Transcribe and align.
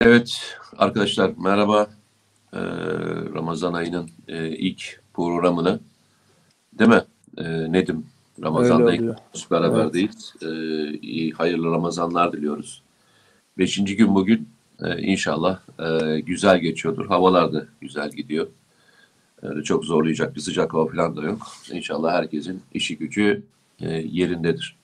Evet 0.00 0.56
arkadaşlar 0.76 1.32
merhaba. 1.38 1.90
Ee, 2.52 2.58
Ramazan 3.34 3.72
ayının 3.72 4.10
e, 4.28 4.48
ilk 4.48 5.00
programını 5.14 5.80
değil 6.78 6.90
mi? 6.90 7.04
Ee, 7.38 7.72
Nedim 7.72 8.06
Ramazan'da 8.42 8.94
ilk 8.94 9.16
süper 9.32 9.62
evet. 9.62 10.34
iyi, 11.02 11.32
hayırlı 11.32 11.70
Ramazanlar 11.70 12.32
diliyoruz. 12.32 12.82
Beşinci 13.58 13.96
gün 13.96 14.14
bugün 14.14 14.48
ee, 14.84 15.02
inşallah 15.02 15.60
e, 15.78 16.20
güzel 16.20 16.58
geçiyordur. 16.58 17.06
Havalar 17.06 17.52
da 17.52 17.66
güzel 17.80 18.10
gidiyor. 18.10 18.48
Öyle 19.42 19.62
çok 19.62 19.84
zorlayacak 19.84 20.36
bir 20.36 20.40
sıcak 20.40 20.74
hava 20.74 20.86
falan 20.86 21.16
da 21.16 21.22
yok. 21.22 21.42
İnşallah 21.72 22.12
herkesin 22.12 22.62
işi 22.74 22.98
gücü 22.98 23.42
e, 23.80 23.90
yerindedir. 23.90 24.77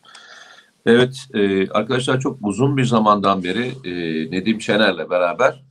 Evet 0.86 1.26
e, 1.34 1.68
arkadaşlar 1.68 2.20
çok 2.20 2.38
uzun 2.42 2.76
bir 2.76 2.84
zamandan 2.84 3.44
beri 3.44 3.72
e, 3.84 3.90
Nedim 4.30 4.60
Şener'le 4.60 5.10
beraber 5.10 5.62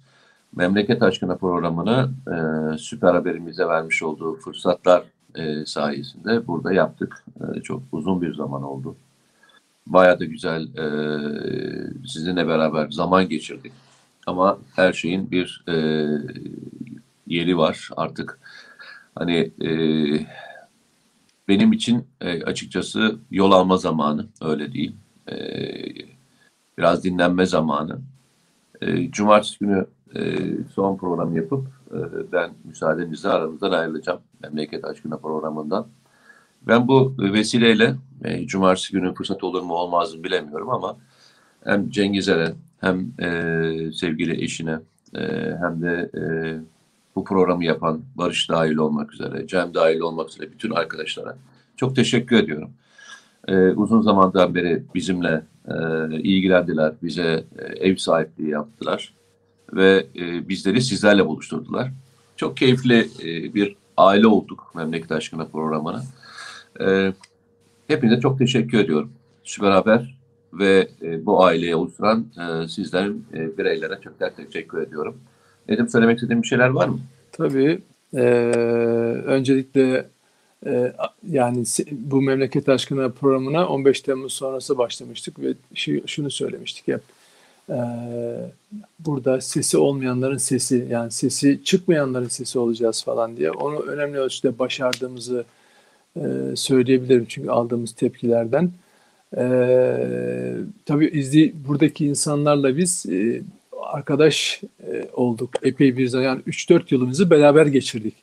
Memleket 0.56 1.04
Aşkına 1.04 1.36
programını 1.36 2.12
e, 2.28 2.38
süper 2.78 3.14
haberimize 3.14 3.66
vermiş 3.68 4.04
olduğu 4.04 4.36
fırsatlar 4.36 5.04
e, 5.36 5.66
sayesinde 5.66 6.48
burada 6.48 6.74
yaptık. 6.74 7.24
E, 7.56 7.62
çok 7.62 7.84
uzun 7.92 8.22
bir 8.22 8.34
zaman 8.34 8.64
oldu. 8.64 8.96
Bayağı 9.88 10.20
da 10.20 10.26
güzel 10.26 10.64
e, 10.64 10.88
sizinle 12.08 12.48
beraber 12.48 12.90
zaman 12.90 13.30
geçirdik. 13.30 13.74
Ama 14.28 14.58
her 14.76 14.94
şeyin 14.94 15.32
bir 15.32 15.64
e, 15.68 15.74
yeri 17.28 17.58
var 17.58 17.90
artık. 17.98 18.40
Hani 19.16 19.52
e, 19.62 19.70
benim 21.48 21.74
için 21.74 22.08
e, 22.22 22.44
açıkçası 22.44 23.16
yol 23.32 23.52
alma 23.52 23.78
zamanı 23.78 24.28
öyle 24.42 24.74
değil. 24.74 24.96
E, 25.32 25.36
biraz 26.78 27.04
dinlenme 27.04 27.46
zamanı. 27.46 28.00
E, 28.82 29.12
Cumartesi 29.12 29.60
günü 29.60 29.86
e, 30.16 30.22
son 30.74 30.98
program 30.98 31.36
yapıp 31.36 31.68
e, 31.92 32.32
ben 32.32 32.52
müsaadenizle 32.64 33.30
aramızdan 33.30 33.72
ayrılacağım. 33.72 34.20
Memleket 34.44 34.86
Aşkına 34.86 35.18
programından. 35.18 35.88
Ben 36.62 36.88
bu 36.88 37.16
vesileyle 37.20 37.96
e, 38.24 38.48
Cumartesi 38.48 38.94
günü 38.94 39.14
fırsat 39.14 39.44
olur 39.44 39.62
mu 39.62 39.74
olmaz 39.74 40.16
mı 40.16 40.24
bilemiyorum 40.24 40.70
ama 40.70 40.98
hem 41.64 41.90
Cengiz 41.90 42.30
Eren 42.30 42.56
hem 42.82 43.12
e, 43.20 43.92
sevgili 43.92 44.44
eşine 44.44 44.80
hem 45.62 45.82
de 45.82 46.10
bu 47.16 47.24
programı 47.24 47.66
yapan 47.66 48.02
Barış 48.16 48.50
dahil 48.50 48.76
olmak 48.76 49.14
üzere, 49.14 49.48
Cem 49.48 49.74
dahil 49.74 50.00
olmak 50.00 50.30
üzere 50.30 50.52
bütün 50.52 50.72
arkadaşlara 50.72 51.38
çok 51.78 51.96
teşekkür 51.96 52.36
ediyorum. 52.36 52.72
E, 53.48 53.70
uzun 53.70 54.02
zamandan 54.02 54.56
beri 54.56 54.84
bizimle 54.96 55.44
e, 55.68 55.76
ilgilendiler, 56.20 56.94
bize 57.04 57.44
e, 57.58 57.64
ev 57.64 57.96
sahipliği 57.96 58.50
yaptılar 58.50 59.14
ve 59.74 60.06
e, 60.16 60.50
bizleri 60.50 60.82
sizlerle 60.82 61.26
buluşturdular. 61.26 61.92
Çok 62.36 62.58
keyifli 62.58 63.00
e, 63.00 63.54
bir 63.54 63.76
aile 63.98 64.28
olduk 64.28 64.72
Memleket 64.76 65.12
Aşkına 65.12 65.46
programına. 65.46 66.04
E, 66.82 67.14
hepinize 67.88 68.20
çok 68.20 68.40
teşekkür 68.40 68.78
ediyorum. 68.78 69.12
Süper 69.44 69.72
Haber 69.72 70.18
ve 70.54 70.88
e, 71.02 71.26
bu 71.26 71.44
aileyi 71.44 71.76
oluşturan 71.76 72.26
e, 72.38 72.68
sizlerin 72.68 73.26
e, 73.34 73.58
bireylere 73.58 74.00
çok 74.04 74.36
teşekkür 74.38 74.82
ediyorum. 74.82 75.18
Nedim 75.70 75.90
söylemek 75.90 76.18
istediğim 76.18 76.42
bir 76.42 76.48
şeyler 76.48 76.70
var 76.70 76.88
mı? 76.88 77.00
Tabii. 77.32 77.82
E, 78.14 78.24
öncelikle 79.26 80.10
e, 80.66 80.94
yani 81.30 81.64
bu 81.92 82.22
memleket 82.22 82.70
aşkına 82.70 83.10
programına 83.10 83.68
15 83.68 84.02
Temmuz 84.02 84.34
sonrası 84.34 84.78
başlamıştık 84.78 85.40
ve 85.40 85.54
şu, 85.76 86.08
şunu 86.08 86.32
söylemiştik 86.32 86.88
hep. 86.88 87.02
E, 87.70 87.78
burada 89.00 89.42
sesi 89.42 89.78
olmayanların 89.78 90.38
sesi 90.38 90.88
yani 90.90 91.12
sesi 91.12 91.64
çıkmayanların 91.64 92.28
sesi 92.28 92.60
olacağız 92.60 93.04
falan 93.04 93.38
diye 93.38 93.52
onu 93.52 93.80
önemli 93.80 94.18
ölçüde 94.18 94.60
başardığımızı 94.60 95.46
e, 96.18 96.22
söyleyebilirim 96.56 97.26
çünkü 97.30 97.50
aldığımız 97.50 97.92
tepkilerden. 97.92 98.72
Ee, 99.38 100.56
tabii 100.86 101.08
izli 101.08 101.54
buradaki 101.68 102.06
insanlarla 102.06 102.78
biz 102.78 103.06
e, 103.06 103.42
arkadaş 103.82 104.62
e, 104.88 105.10
olduk 105.14 105.50
epey 105.64 105.98
bir 105.98 106.08
zaman 106.08 106.26
yani 106.26 106.42
3-4 106.42 106.82
yılımızı 106.90 107.30
beraber 107.30 107.66
geçirdik. 107.66 108.16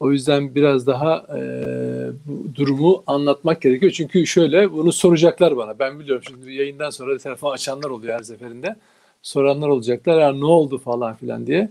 O 0.00 0.12
yüzden 0.12 0.54
biraz 0.54 0.86
daha 0.86 1.26
e, 1.38 1.40
bu 2.26 2.54
durumu 2.54 3.02
anlatmak 3.06 3.62
gerekiyor. 3.62 3.92
Çünkü 3.92 4.26
şöyle 4.26 4.72
bunu 4.72 4.92
soracaklar 4.92 5.56
bana. 5.56 5.78
Ben 5.78 6.00
biliyorum 6.00 6.22
şimdi 6.28 6.54
yayından 6.54 6.90
sonra 6.90 7.18
telefon 7.18 7.52
açanlar 7.52 7.90
oluyor 7.90 8.18
her 8.18 8.22
seferinde. 8.22 8.76
Soranlar 9.22 9.68
olacaklar. 9.68 10.20
Ya 10.20 10.32
ne 10.32 10.44
oldu 10.44 10.78
falan 10.78 11.16
filan 11.16 11.46
diye. 11.46 11.70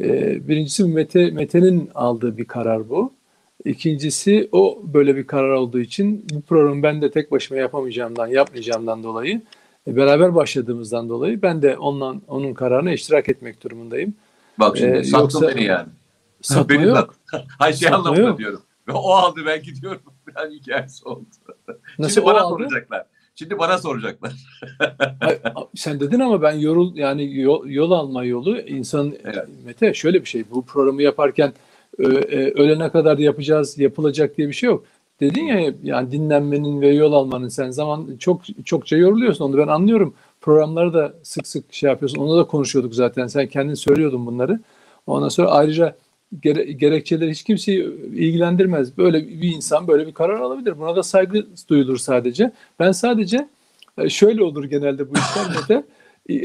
E, 0.00 0.38
birincisi 0.48 0.84
Mete 0.84 1.30
Mete'nin 1.30 1.90
aldığı 1.94 2.36
bir 2.38 2.44
karar 2.44 2.88
bu. 2.88 3.12
İkincisi 3.64 4.48
o 4.52 4.82
böyle 4.84 5.16
bir 5.16 5.26
karar 5.26 5.50
olduğu 5.50 5.80
için 5.80 6.26
bu 6.32 6.40
programı 6.40 6.82
ben 6.82 7.02
de 7.02 7.10
tek 7.10 7.32
başıma 7.32 7.60
yapamayacağımdan, 7.60 8.26
yapmayacağımdan 8.26 9.02
dolayı 9.02 9.40
e, 9.88 9.96
beraber 9.96 10.34
başladığımızdan 10.34 11.08
dolayı 11.08 11.42
ben 11.42 11.62
de 11.62 11.76
ondan 11.76 12.22
onun 12.28 12.54
kararına 12.54 12.92
iştirak 12.92 13.28
etmek 13.28 13.64
durumundayım. 13.64 14.14
Bak 14.58 14.76
şimdi 14.76 14.96
ee, 14.96 15.04
sattın 15.04 15.40
yoksa, 15.40 15.48
beni 15.48 15.64
yani. 15.64 15.88
Satma 16.42 16.68
beni 16.68 16.86
yok. 16.86 17.14
Hayır 17.58 17.76
şey 17.76 17.88
anlamda 17.88 18.20
yok. 18.20 18.38
diyorum. 18.38 18.62
Ve 18.88 18.92
o 18.92 19.10
aldı 19.10 19.40
ben 19.46 19.62
gidiyorum. 19.62 20.02
Ben 20.36 20.50
hikayesi 20.50 21.08
oldu. 21.08 21.24
Nasıl 21.98 22.14
Şimdi 22.14 22.26
bana 22.26 22.40
aldı? 22.40 22.62
soracaklar. 22.62 23.06
Şimdi 23.34 23.58
bana 23.58 23.78
soracaklar. 23.78 24.32
Hayır, 25.20 25.40
sen 25.74 26.00
dedin 26.00 26.20
ama 26.20 26.42
ben 26.42 26.52
yorul 26.52 26.96
yani 26.96 27.40
yol, 27.40 27.66
yol 27.66 27.90
alma 27.90 28.24
yolu 28.24 28.58
insan 28.60 29.14
evet. 29.24 29.48
Mete 29.64 29.94
şöyle 29.94 30.20
bir 30.20 30.28
şey. 30.28 30.44
Bu 30.50 30.64
programı 30.64 31.02
yaparken 31.02 31.52
e, 31.98 32.02
ölene 32.50 32.90
kadar 32.90 33.18
yapacağız, 33.18 33.78
yapılacak 33.78 34.36
diye 34.36 34.48
bir 34.48 34.52
şey 34.52 34.66
yok. 34.66 34.84
Dedin 35.20 35.44
ya 35.44 35.74
yani 35.82 36.12
dinlenmenin 36.12 36.80
ve 36.80 36.88
yol 36.88 37.12
almanın 37.12 37.48
sen 37.48 37.70
zaman 37.70 38.16
çok 38.18 38.40
çokça 38.64 38.96
yoruluyorsun 38.96 39.44
onu 39.44 39.58
ben 39.58 39.68
anlıyorum. 39.68 40.14
Programları 40.40 40.94
da 40.94 41.14
sık 41.22 41.46
sık 41.46 41.74
şey 41.74 41.90
yapıyorsun. 41.90 42.18
Onu 42.18 42.38
da 42.38 42.44
konuşuyorduk 42.44 42.94
zaten. 42.94 43.26
Sen 43.26 43.46
kendin 43.46 43.74
söylüyordun 43.74 44.26
bunları. 44.26 44.60
Ondan 45.06 45.28
sonra 45.28 45.50
ayrıca 45.50 45.96
gere, 46.40 46.72
gerekçeleri 46.72 47.30
hiç 47.30 47.42
kimseyi 47.42 47.84
ilgilendirmez. 48.14 48.98
Böyle 48.98 49.28
bir 49.28 49.54
insan 49.54 49.88
böyle 49.88 50.06
bir 50.06 50.14
karar 50.14 50.40
alabilir. 50.40 50.78
Buna 50.78 50.96
da 50.96 51.02
saygı 51.02 51.46
duyulur 51.68 51.96
sadece. 51.96 52.52
Ben 52.78 52.92
sadece 52.92 53.48
e, 53.98 54.08
şöyle 54.08 54.42
olur 54.42 54.64
genelde 54.64 55.10
bu 55.10 55.14
işler 55.14 55.68
de 55.68 55.84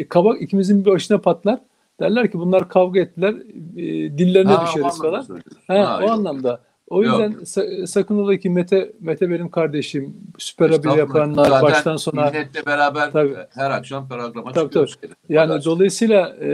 kabak 0.09 0.41
ikimizin 0.41 0.85
bir 0.85 0.91
başına 0.91 1.17
patlar. 1.17 1.59
Derler 1.99 2.31
ki 2.31 2.39
bunlar 2.39 2.69
kavga 2.69 2.99
ettiler, 2.99 3.33
e, 3.77 4.17
dillerine 4.17 4.51
ha, 4.51 4.65
düşeriz 4.65 4.97
falan. 5.01 5.27
Ha, 5.67 5.75
ha, 5.75 5.97
o 5.97 6.01
yok. 6.01 6.11
anlamda. 6.11 6.61
O 6.91 7.03
yüzden 7.03 7.31
sa- 7.31 7.87
sakın 7.87 8.17
ola 8.17 8.37
ki 8.37 8.49
Mete, 8.49 8.91
Mete 8.99 9.29
benim 9.29 9.49
kardeşim, 9.49 10.13
süper 10.37 10.69
haber 10.69 10.97
yapanlar 10.97 11.45
Zaten 11.45 11.61
baştan 11.61 11.97
sona. 11.97 12.25
Milletle 12.25 12.65
beraber 12.65 13.11
tabii, 13.11 13.35
her 13.49 13.71
akşam 13.71 14.07
programa 14.07 14.51
tabii, 14.51 14.65
çıkıyoruz. 14.65 14.97
Tabii. 15.01 15.13
Yani 15.29 15.47
Pazar. 15.47 15.65
dolayısıyla 15.65 16.35
e, 16.41 16.47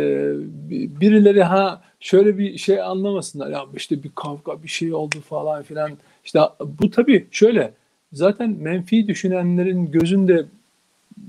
birileri 0.69 1.43
ha 1.43 1.81
şöyle 1.99 2.37
bir 2.37 2.57
şey 2.57 2.81
anlamasınlar. 2.81 3.49
Ya 3.49 3.65
işte 3.75 4.03
bir 4.03 4.11
kavga 4.15 4.63
bir 4.63 4.67
şey 4.67 4.93
oldu 4.93 5.15
falan 5.29 5.63
filan. 5.63 5.91
İşte 6.25 6.39
bu 6.79 6.91
tabii 6.91 7.27
şöyle. 7.31 7.73
Zaten 8.13 8.49
menfi 8.49 9.07
düşünenlerin 9.07 9.91
gözünde 9.91 10.45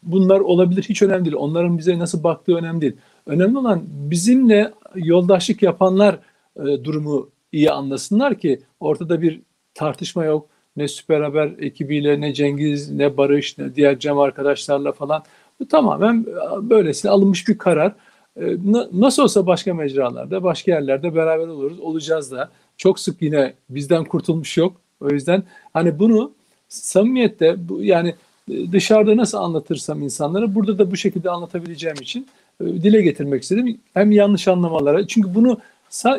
bunlar 0.03 0.41
olabilir 0.41 0.83
hiç 0.83 1.03
önemli 1.03 1.25
değil. 1.25 1.37
Onların 1.37 1.79
bize 1.79 1.99
nasıl 1.99 2.23
baktığı 2.23 2.57
önemli 2.57 2.81
değil. 2.81 2.97
Önemli 3.27 3.59
olan 3.59 3.83
bizimle 3.87 4.73
yoldaşlık 4.95 5.63
yapanlar 5.63 6.19
e, 6.57 6.85
durumu 6.85 7.29
iyi 7.53 7.71
anlasınlar 7.71 8.39
ki 8.39 8.61
ortada 8.81 9.23
bir 9.23 9.41
tartışma 9.75 10.25
yok. 10.25 10.49
Ne 10.77 10.89
Süper 10.89 11.21
Haber 11.21 11.51
ekibiyle, 11.59 12.21
ne 12.21 12.35
Cengiz, 12.35 12.91
ne 12.91 13.17
Barış, 13.17 13.59
ne 13.59 13.75
diğer 13.75 13.99
Cem 13.99 14.19
arkadaşlarla 14.19 14.93
falan. 14.93 15.23
Bu 15.61 15.69
tamamen 15.69 16.27
e, 16.29 16.71
böylesine 16.71 17.11
alınmış 17.11 17.49
bir 17.49 17.59
karar. 17.59 17.93
E, 18.41 18.57
nasıl 18.93 19.23
olsa 19.23 19.47
başka 19.47 19.75
mecralarda, 19.75 20.43
başka 20.43 20.71
yerlerde 20.71 21.15
beraber 21.15 21.47
oluruz, 21.47 21.81
olacağız 21.81 22.33
da. 22.33 22.51
Çok 22.77 23.01
sık 23.01 23.23
yine 23.23 23.55
bizden 23.71 24.05
kurtulmuş 24.05 24.57
yok. 24.57 24.77
O 25.01 25.11
yüzden 25.11 25.43
hani 25.73 25.99
bunu 25.99 26.33
samimiyette 26.69 27.69
bu, 27.69 27.83
yani 27.83 28.15
dışarıda 28.73 29.17
nasıl 29.17 29.39
anlatırsam 29.39 30.03
insanlara 30.03 30.55
burada 30.55 30.79
da 30.79 30.91
bu 30.91 30.97
şekilde 30.97 31.31
anlatabileceğim 31.31 31.97
için 32.01 32.27
e, 32.61 32.65
dile 32.65 33.03
getirmek 33.03 33.43
istedim. 33.43 33.81
Hem 33.95 34.13
yanlış 34.13 34.49
anlamalara 34.49 35.07
çünkü 35.07 35.35
bunu 35.35 35.59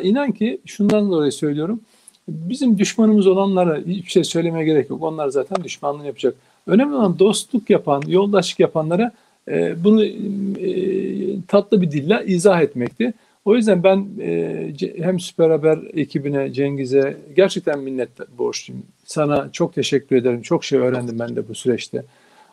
inan 0.02 0.32
ki 0.32 0.60
şundan 0.66 1.10
dolayı 1.10 1.32
söylüyorum. 1.32 1.80
Bizim 2.28 2.78
düşmanımız 2.78 3.26
olanlara 3.26 3.78
hiçbir 3.78 4.10
şey 4.10 4.24
söylemeye 4.24 4.64
gerek 4.64 4.90
yok. 4.90 5.02
Onlar 5.02 5.28
zaten 5.28 5.64
düşmanlığı 5.64 6.06
yapacak. 6.06 6.34
Önemli 6.66 6.94
olan 6.94 7.18
dostluk 7.18 7.70
yapan, 7.70 8.02
yoldaşlık 8.06 8.60
yapanlara 8.60 9.12
e, 9.48 9.84
bunu 9.84 10.04
e, 10.04 10.12
tatlı 11.48 11.82
bir 11.82 11.90
dille 11.90 12.22
izah 12.26 12.62
etmekti. 12.62 13.14
O 13.44 13.56
yüzden 13.56 13.82
ben 13.82 14.06
e, 14.20 14.72
hem 14.96 15.20
Süper 15.20 15.50
Haber 15.50 15.78
ekibine, 15.94 16.52
Cengiz'e 16.52 17.16
gerçekten 17.36 17.78
minnet 17.78 18.08
borçluyum. 18.38 18.82
Sana 19.04 19.48
çok 19.52 19.74
teşekkür 19.74 20.16
ederim. 20.16 20.42
Çok 20.42 20.64
şey 20.64 20.78
öğrendim 20.78 21.18
ben 21.18 21.36
de 21.36 21.48
bu 21.48 21.54
süreçte. 21.54 22.04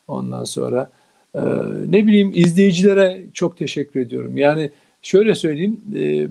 Ondan 0.08 0.44
sonra 0.44 0.90
e, 1.36 1.42
ne 1.90 2.08
bileyim 2.08 2.32
izleyicilere 2.36 3.24
çok 3.34 3.58
teşekkür 3.58 4.00
ediyorum. 4.00 4.38
Yani 4.38 4.72
şöyle 5.08 5.36
söyleyeyim. 5.36 5.82
E, 5.96 6.28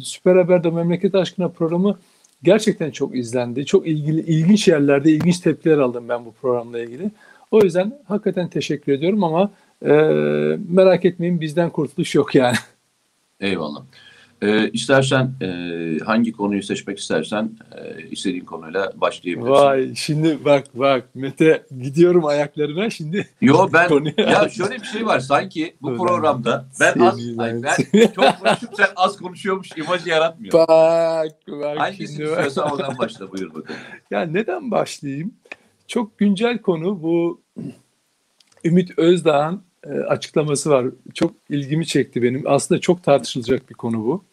Süper 0.00 0.36
Haber'de 0.36 0.70
Memleket 0.70 1.14
Aşkına 1.14 1.48
programı 1.48 1.98
gerçekten 2.42 2.90
çok 2.90 3.16
izlendi. 3.16 3.66
Çok 3.66 3.86
ilgili 3.86 4.20
ilginç 4.20 4.68
yerlerde 4.68 5.12
ilginç 5.12 5.38
tepkiler 5.38 5.78
aldım 5.78 6.08
ben 6.08 6.24
bu 6.24 6.32
programla 6.32 6.78
ilgili. 6.78 7.10
O 7.50 7.62
yüzden 7.62 7.98
hakikaten 8.08 8.48
teşekkür 8.48 8.92
ediyorum 8.92 9.24
ama 9.24 9.50
e, 9.82 9.92
merak 10.68 11.04
etmeyin 11.04 11.40
bizden 11.40 11.70
kurtuluş 11.70 12.14
yok 12.14 12.34
yani. 12.34 12.56
Eyvallah. 13.40 13.82
Ee, 14.42 14.70
istersen 14.70 15.30
e, 15.40 15.48
hangi 16.04 16.32
konuyu 16.32 16.62
seçmek 16.62 16.98
istersen 16.98 17.50
e, 17.76 18.08
istediğin 18.10 18.44
konuyla 18.44 18.92
başlayabilirsin. 18.94 19.52
Vay 19.52 19.94
şimdi 19.94 20.44
bak 20.44 20.64
bak 20.74 21.14
Mete 21.14 21.66
gidiyorum 21.82 22.24
ayaklarına 22.24 22.90
şimdi. 22.90 23.28
Yo 23.40 23.68
ben 23.72 23.88
ya 24.16 24.48
şöyle 24.48 24.74
bir 24.74 24.86
şey 24.86 25.06
var 25.06 25.20
sanki 25.20 25.76
bu 25.82 25.96
programda 25.96 26.66
ben 26.80 27.00
az 27.00 27.18
ay, 27.38 27.62
ben 27.62 27.74
çok 28.14 28.38
konuşup 28.40 28.70
sen 28.76 28.88
az 28.96 29.16
konuşuyormuş 29.16 29.70
imajı 29.76 30.08
yaratmıyor. 30.08 30.52
Bak 30.52 31.32
bak. 31.48 31.78
Hangisini 31.78 32.04
istiyorsan 32.04 32.70
oradan 32.70 32.98
başla 32.98 33.32
buyur 33.32 33.54
bakalım. 33.54 33.80
Ya 34.10 34.20
neden 34.20 34.70
başlayayım? 34.70 35.34
Çok 35.88 36.18
güncel 36.18 36.58
konu 36.58 37.02
bu 37.02 37.40
Ümit 38.64 38.98
Özdağ'ın 38.98 39.62
e, 39.86 39.90
açıklaması 39.90 40.70
var. 40.70 40.86
Çok 41.14 41.32
ilgimi 41.50 41.86
çekti 41.86 42.22
benim. 42.22 42.42
Aslında 42.46 42.80
çok 42.80 43.02
tartışılacak 43.02 43.70
bir 43.70 43.74
konu 43.74 44.04
bu. 44.04 44.24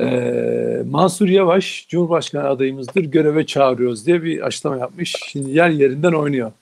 Ee, 0.00 0.82
Mansur 0.86 1.28
Yavaş 1.28 1.86
Cumhurbaşkanı 1.88 2.48
adayımızdır 2.48 3.04
göreve 3.04 3.46
çağırıyoruz 3.46 4.06
diye 4.06 4.22
bir 4.22 4.40
açıklama 4.40 4.76
yapmış. 4.76 5.16
Şimdi 5.28 5.50
yer 5.50 5.70
yerinden 5.70 6.12
oynuyor. 6.12 6.52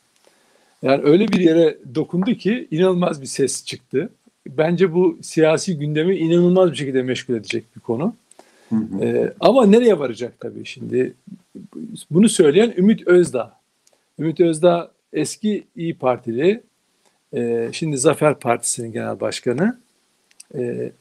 Yani 0.83 1.03
öyle 1.05 1.29
bir 1.29 1.41
yere 1.41 1.79
dokundu 1.95 2.35
ki 2.35 2.69
inanılmaz 2.71 3.23
bir 3.23 3.27
ses 3.27 3.65
çıktı. 3.65 4.09
Bence 4.49 4.95
bu 4.95 5.19
siyasi 5.23 5.79
gündemi 5.79 6.17
inanılmaz 6.17 6.73
bir 6.73 6.77
şekilde 6.77 7.03
meşgul 7.03 7.35
edecek 7.35 7.65
bir 7.77 7.81
konu. 7.81 8.15
Hı 8.69 8.77
hı. 8.77 9.05
Ee, 9.05 9.33
ama 9.41 9.67
nereye 9.67 9.99
varacak 9.99 10.41
tabii 10.41 10.65
şimdi? 10.65 11.15
Bunu 12.11 12.29
söyleyen 12.29 12.75
Ümit 12.77 13.09
Özdağ. 13.09 13.57
Ümit 14.19 14.41
Özdağ 14.41 14.91
eski 15.13 15.65
İyi 15.77 15.95
Partili, 15.95 16.61
e, 17.35 17.71
şimdi 17.73 17.99
Zafer 17.99 18.39
Partisi'nin 18.39 18.93
genel 18.93 19.21
başkanı. 19.21 19.81
E, 20.55 20.93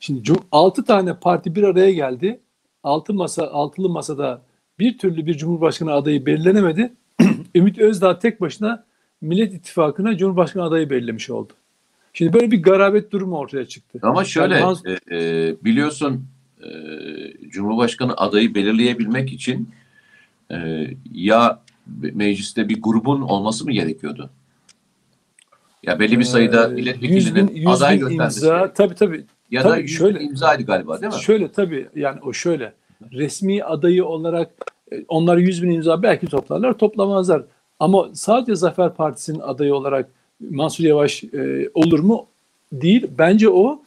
Şimdi 0.00 0.32
6 0.52 0.84
tane 0.84 1.14
parti 1.14 1.54
bir 1.54 1.62
araya 1.62 1.92
geldi. 1.92 2.40
Altı 2.82 3.14
masa, 3.14 3.46
altılı 3.46 3.88
masada 3.88 4.42
bir 4.78 4.98
türlü 4.98 5.26
bir 5.26 5.34
cumhurbaşkanı 5.34 5.92
adayı 5.92 6.26
belirlenemedi. 6.26 6.92
Ümit 7.54 7.78
Özdağ 7.78 8.18
tek 8.18 8.40
başına 8.40 8.84
Millet 9.20 9.54
İttifakı'na 9.54 10.16
cumhurbaşkanı 10.16 10.64
adayı 10.64 10.90
belirlemiş 10.90 11.30
oldu. 11.30 11.52
Şimdi 12.12 12.32
böyle 12.32 12.50
bir 12.50 12.62
garabet 12.62 13.12
durumu 13.12 13.38
ortaya 13.38 13.66
çıktı. 13.66 13.98
Ama 14.02 14.24
şöyle 14.24 14.54
yani, 14.54 14.76
e, 15.10 15.16
e, 15.16 15.56
biliyorsun 15.64 16.26
e, 16.62 16.68
Cumhurbaşkanı 17.48 18.16
adayı 18.16 18.54
belirleyebilmek 18.54 19.32
için 19.32 19.70
e, 20.50 20.86
ya 21.12 21.60
mecliste 22.14 22.68
bir 22.68 22.82
grubun 22.82 23.20
olması 23.20 23.64
mı 23.64 23.72
gerekiyordu? 23.72 24.30
Ya 25.88 25.98
belli 25.98 26.18
bir 26.18 26.24
sayıda 26.24 26.68
milletvekilinin 26.68 27.48
100 27.54 27.64
bin, 27.64 27.66
aday 27.66 27.98
göndermesi. 27.98 28.40
imza, 28.40 28.72
tabii 28.72 28.94
tabii 28.94 29.24
ya 29.50 29.62
tabii 29.62 29.82
da 29.82 29.86
şöyle 29.86 30.20
imzaydı 30.20 30.62
galiba 30.62 31.00
değil 31.00 31.12
mi? 31.12 31.20
Şöyle 31.20 31.52
tabii 31.52 31.88
yani 31.96 32.20
o 32.20 32.32
şöyle 32.32 32.72
resmi 33.12 33.64
adayı 33.64 34.04
olarak 34.04 34.50
e, 34.92 35.04
onlar 35.08 35.36
100 35.36 35.62
bin 35.62 35.70
imza 35.70 36.02
belki 36.02 36.26
toplarlar 36.26 36.78
toplamazlar. 36.78 37.42
Ama 37.80 38.08
sadece 38.14 38.54
Zafer 38.54 38.94
Partisi'nin 38.94 39.40
adayı 39.40 39.74
olarak 39.74 40.08
Mansur 40.50 40.84
Yavaş 40.84 41.24
e, 41.24 41.70
olur 41.74 41.98
mu? 41.98 42.26
Değil. 42.72 43.06
Bence 43.18 43.48
o 43.48 43.82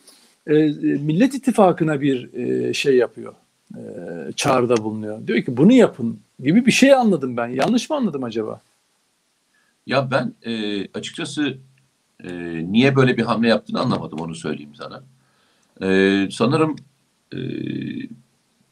e, 0.48 0.54
Millet 0.82 1.36
İttifakı'na 1.36 2.02
bir 2.02 2.34
e, 2.34 2.74
şey 2.74 2.98
yapıyor. 2.98 3.34
E, 3.76 3.82
çağrıda 4.36 4.78
bulunuyor. 4.78 5.28
Diyor 5.28 5.42
ki 5.42 5.58
bunu 5.58 5.74
yapın 5.74 6.20
gibi 6.40 6.66
bir 6.66 6.72
şey 6.72 6.94
anladım 6.94 7.38
ben. 7.38 7.48
Yanlış 7.48 7.90
mı 7.90 7.96
anladım 7.96 8.24
acaba? 8.24 8.62
Ya 9.88 10.12
ben 10.12 10.34
e, 10.52 10.82
açıkçası 10.94 11.58
e, 12.24 12.32
niye 12.72 12.96
böyle 12.96 13.18
bir 13.18 13.24
hamle 13.24 13.48
yaptığını 13.48 13.80
anlamadım 13.80 14.20
onu 14.20 14.36
söyleyeyim 14.36 14.76
sana. 14.76 15.04
Ee, 15.84 16.30
sanırım 16.32 16.76
e, 17.34 17.40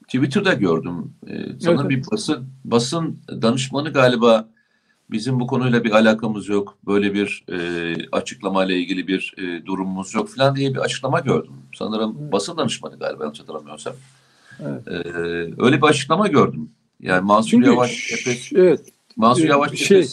Twitter'da 0.04 0.54
gördüm. 0.54 1.14
Ee, 1.28 1.46
sanırım 1.60 1.92
evet. 1.92 2.06
bir 2.06 2.12
basın 2.12 2.50
basın 2.66 3.20
danışmanı 3.42 3.94
galiba 3.94 4.50
bizim 5.12 5.40
bu 5.40 5.48
konuyla 5.48 5.84
bir 5.84 5.92
alakamız 5.92 6.50
yok. 6.50 6.78
Böyle 6.86 7.14
bir 7.14 7.44
e, 7.52 7.96
açıklamayla 8.12 8.76
ilgili 8.76 9.08
bir 9.08 9.36
e, 9.38 9.66
durumumuz 9.66 10.16
yok 10.16 10.30
falan 10.30 10.56
diye 10.56 10.74
bir 10.74 10.80
açıklama 10.80 11.20
gördüm. 11.20 11.54
Sanırım 11.76 12.18
evet. 12.22 12.32
basın 12.32 12.58
danışmanı 12.58 13.00
galiba 13.00 13.24
yanlış 13.24 13.40
hatırlamıyorsam. 13.40 13.94
Evet. 14.60 14.88
Ee, 14.88 14.94
öyle 15.64 15.78
bir 15.78 15.88
açıklama 15.88 16.28
gördüm. 16.28 16.70
Yani 17.00 17.22
Mansur 17.22 17.50
Çünkü, 17.50 17.70
Yavaş 17.70 18.12
epey, 18.12 18.42
evet, 18.56 18.90
Mansur 19.16 19.44
Yavaş 19.44 19.80
şey, 19.80 20.08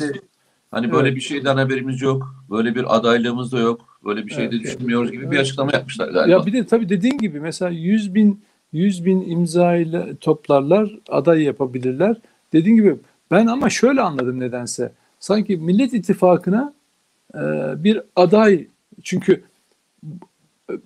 hani 0.70 0.92
böyle 0.92 1.08
evet. 1.08 1.16
bir 1.16 1.20
şeyden 1.20 1.56
haberimiz 1.56 2.02
yok. 2.02 2.44
Böyle 2.50 2.74
bir 2.74 2.96
adaylığımız 2.96 3.52
da 3.52 3.58
yok 3.58 3.98
böyle 4.04 4.26
bir 4.26 4.32
şey 4.32 4.52
de 4.52 4.60
düşünmüyoruz 4.60 5.12
gibi 5.12 5.30
bir 5.30 5.38
açıklama 5.38 5.72
yapmışlar 5.72 6.08
galiba. 6.08 6.32
Ya 6.32 6.46
bir 6.46 6.52
de 6.52 6.66
tabii 6.66 6.88
dediğin 6.88 7.18
gibi 7.18 7.40
mesela 7.40 7.70
100 7.70 8.14
bin 8.14 8.40
100 8.72 9.04
bin 9.04 9.30
imza 9.30 9.76
ile 9.76 10.16
toplarlar, 10.20 10.98
aday 11.08 11.42
yapabilirler. 11.42 12.16
Dediğin 12.52 12.76
gibi 12.76 12.96
ben 13.30 13.46
ama 13.46 13.70
şöyle 13.70 14.00
anladım 14.00 14.40
nedense. 14.40 14.92
Sanki 15.20 15.56
Millet 15.56 15.94
İttifakı'na 15.94 16.74
e, 17.34 17.38
bir 17.84 18.00
aday 18.16 18.66
çünkü 19.02 19.42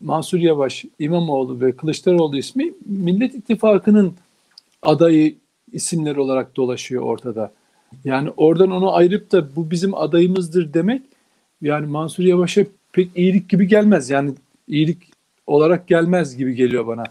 Mansur 0.00 0.38
Yavaş, 0.38 0.85
İmamoğlu 0.99 1.61
ve 1.61 1.76
Kılıçdaroğlu 1.76 2.37
ismi 2.37 2.73
Millet 2.87 3.35
İttifakı'nın 3.35 4.15
adayı 4.83 5.35
isimleri 5.73 6.21
olarak 6.21 6.56
dolaşıyor 6.56 7.03
ortada. 7.03 7.53
Yani 8.05 8.31
oradan 8.37 8.71
onu 8.71 8.95
ayırıp 8.95 9.33
da 9.33 9.57
bu 9.57 9.71
bizim 9.71 9.95
adayımızdır 9.95 10.75
demek 10.75 11.03
yani 11.63 11.87
Mansur 11.87 12.25
Yavaş'a 12.25 12.65
pek 12.93 13.11
iyilik 13.15 13.49
gibi 13.49 13.69
gelmez. 13.69 14.11
Yani 14.11 14.35
iyilik 14.69 14.99
olarak 15.47 15.89
gelmez 15.89 16.37
gibi 16.37 16.55
geliyor 16.55 16.87
bana. 16.87 17.05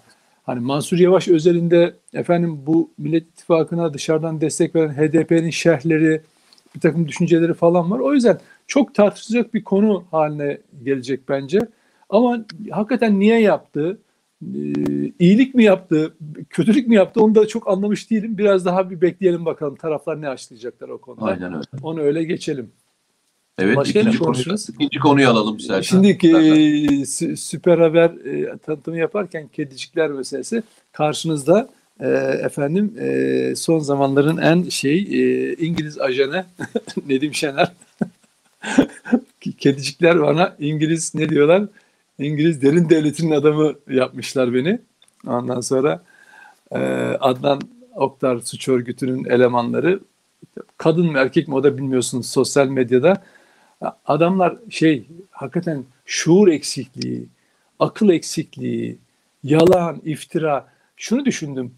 Hani 0.43 0.59
Mansur 0.59 0.97
Yavaş 0.97 1.27
özelinde 1.27 1.93
efendim 2.13 2.59
bu 2.65 2.91
Millet 2.97 3.23
İttifakı'na 3.23 3.93
dışarıdan 3.93 4.41
destek 4.41 4.75
veren 4.75 4.93
HDP'nin 4.93 5.49
şerhleri, 5.49 6.21
bir 6.75 6.79
takım 6.79 7.07
düşünceleri 7.07 7.53
falan 7.53 7.91
var. 7.91 7.99
O 7.99 8.13
yüzden 8.13 8.39
çok 8.67 8.95
tartışılacak 8.95 9.53
bir 9.53 9.63
konu 9.63 10.03
haline 10.11 10.57
gelecek 10.83 11.29
bence. 11.29 11.59
Ama 12.09 12.45
hakikaten 12.71 13.19
niye 13.19 13.41
yaptı? 13.41 13.99
Ee, 14.43 15.11
iyilik 15.19 15.55
mi 15.55 15.63
yaptı, 15.63 16.13
kötülük 16.49 16.87
mü 16.87 16.95
yaptı 16.95 17.21
onu 17.21 17.35
da 17.35 17.47
çok 17.47 17.67
anlamış 17.67 18.11
değilim. 18.11 18.37
Biraz 18.37 18.65
daha 18.65 18.89
bir 18.89 19.01
bekleyelim 19.01 19.45
bakalım 19.45 19.75
taraflar 19.75 20.21
ne 20.21 20.29
açıklayacaklar 20.29 20.89
o 20.89 20.97
konuda. 20.97 21.25
Aynen 21.25 21.53
öyle. 21.53 21.65
Onu 21.83 22.01
öyle 22.01 22.23
geçelim. 22.23 22.71
Evet 23.59 23.77
Başka 23.77 23.99
ikinci, 23.99 24.19
konuyu, 24.19 24.55
ikinci 24.69 24.99
konuyu 24.99 25.29
alalım 25.29 25.57
istersen. 25.57 25.81
Şimdi 25.81 26.27
e, 26.27 27.05
Süper 27.35 27.77
Haber 27.77 28.09
e, 28.09 28.57
tanıtımı 28.57 28.97
yaparken 28.97 29.47
kedicikler 29.47 30.11
meselesi 30.11 30.63
karşınızda 30.91 31.69
e, 31.99 32.07
efendim 32.43 32.93
e, 32.99 33.53
son 33.55 33.79
zamanların 33.79 34.37
en 34.37 34.69
şey 34.69 34.97
e, 34.97 35.53
İngiliz 35.53 35.99
ajanı 35.99 36.45
Nedim 37.07 37.33
Şener. 37.33 37.71
kedicikler 39.57 40.21
bana 40.21 40.55
İngiliz 40.59 41.15
ne 41.15 41.29
diyorlar? 41.29 41.63
İngiliz 42.19 42.61
derin 42.61 42.89
devletinin 42.89 43.31
adamı 43.31 43.73
yapmışlar 43.89 44.53
beni. 44.53 44.79
Ondan 45.27 45.61
sonra 45.61 46.03
e, 46.71 46.77
Adnan 47.19 47.61
Oktar 47.95 48.39
suç 48.39 48.67
örgütünün 48.67 49.25
elemanları 49.25 49.99
kadın 50.77 51.11
mı 51.11 51.17
erkek 51.17 51.47
mi 51.47 51.55
o 51.55 51.63
da 51.63 51.77
bilmiyorsunuz 51.77 52.29
sosyal 52.29 52.67
medyada 52.67 53.23
Adamlar 54.05 54.57
şey 54.69 55.07
hakikaten 55.31 55.85
şuur 56.05 56.47
eksikliği, 56.47 57.27
akıl 57.79 58.09
eksikliği, 58.09 58.97
yalan, 59.43 60.01
iftira. 60.05 60.67
Şunu 60.97 61.25
düşündüm. 61.25 61.73